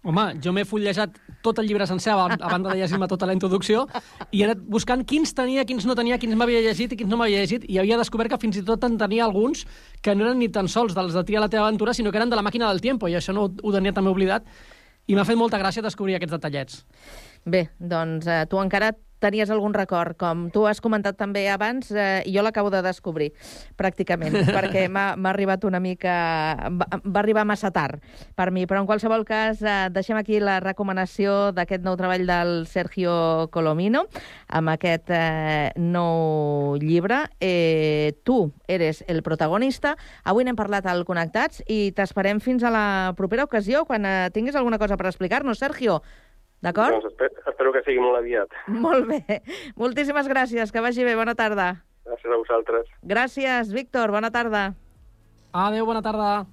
[0.00, 3.82] Home, jo m'he fullejat tot el llibre sencer a banda de llegir-me tota la introducció
[4.32, 7.18] i he anat buscant quins tenia, quins no tenia, quins m'havia llegit i quins no
[7.20, 9.66] m'havia llegit i havia descobert que fins i tot en tenia alguns
[10.00, 12.32] que no eren ni tan sols dels de Tria la teva aventura, sinó que eren
[12.32, 14.48] de la màquina del tiempo i això no ho tenia també oblidat
[15.06, 16.80] i m'ha fet molta gràcia descobrir aquests detallets.
[17.44, 22.22] Bé, doncs eh, tu encara tenies algun record, com tu has comentat també abans, eh,
[22.26, 23.30] jo l'acabo de descobrir,
[23.78, 26.14] pràcticament, perquè m'ha m'ha arribat una mica...
[26.80, 28.02] Va, va arribar massa tard
[28.36, 32.54] per mi, però en qualsevol cas eh, deixem aquí la recomanació d'aquest nou treball del
[32.70, 34.06] Sergio Colomino,
[34.48, 37.22] amb aquest eh, nou llibre.
[37.40, 39.96] Eh, tu eres el protagonista.
[40.24, 42.86] Avui n'hem parlat al Connectats i t'esperem fins a la
[43.18, 46.00] propera ocasió, quan eh, tinguis alguna cosa per explicar-nos, Sergio.
[46.60, 46.92] D'acord?
[46.98, 48.52] Doncs espero, espero que sigui molt aviat.
[48.84, 49.40] Molt bé.
[49.80, 50.72] Moltíssimes gràcies.
[50.72, 51.16] Que vagi bé.
[51.16, 51.72] Bona tarda.
[52.04, 52.92] Gràcies a vosaltres.
[53.14, 54.12] Gràcies, Víctor.
[54.12, 54.70] Bona tarda.
[55.52, 56.46] Adéu, bona tarda.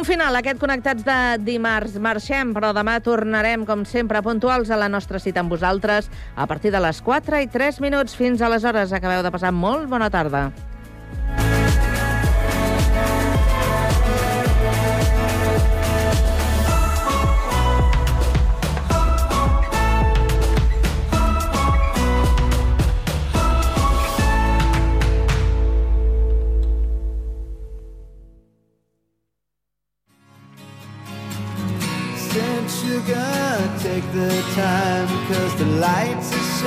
[0.00, 1.98] Punt final, aquest Connectats de dimarts.
[2.00, 6.08] Marxem, però demà tornarem, com sempre, puntuals a la nostra cita amb vosaltres
[6.40, 8.16] a partir de les 4 i 3 minuts.
[8.16, 10.46] Fins aleshores, acabeu de passar molt bona tarda.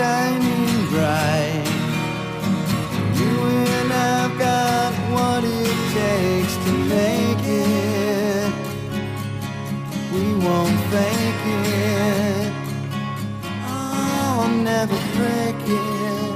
[0.03, 1.67] Shining bright.
[3.19, 3.33] You
[3.77, 8.51] and I've got what it takes to make it.
[10.13, 12.51] We won't fake it.
[13.71, 16.33] Oh, I'll never break it.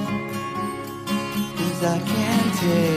[1.57, 2.96] Cause I can't take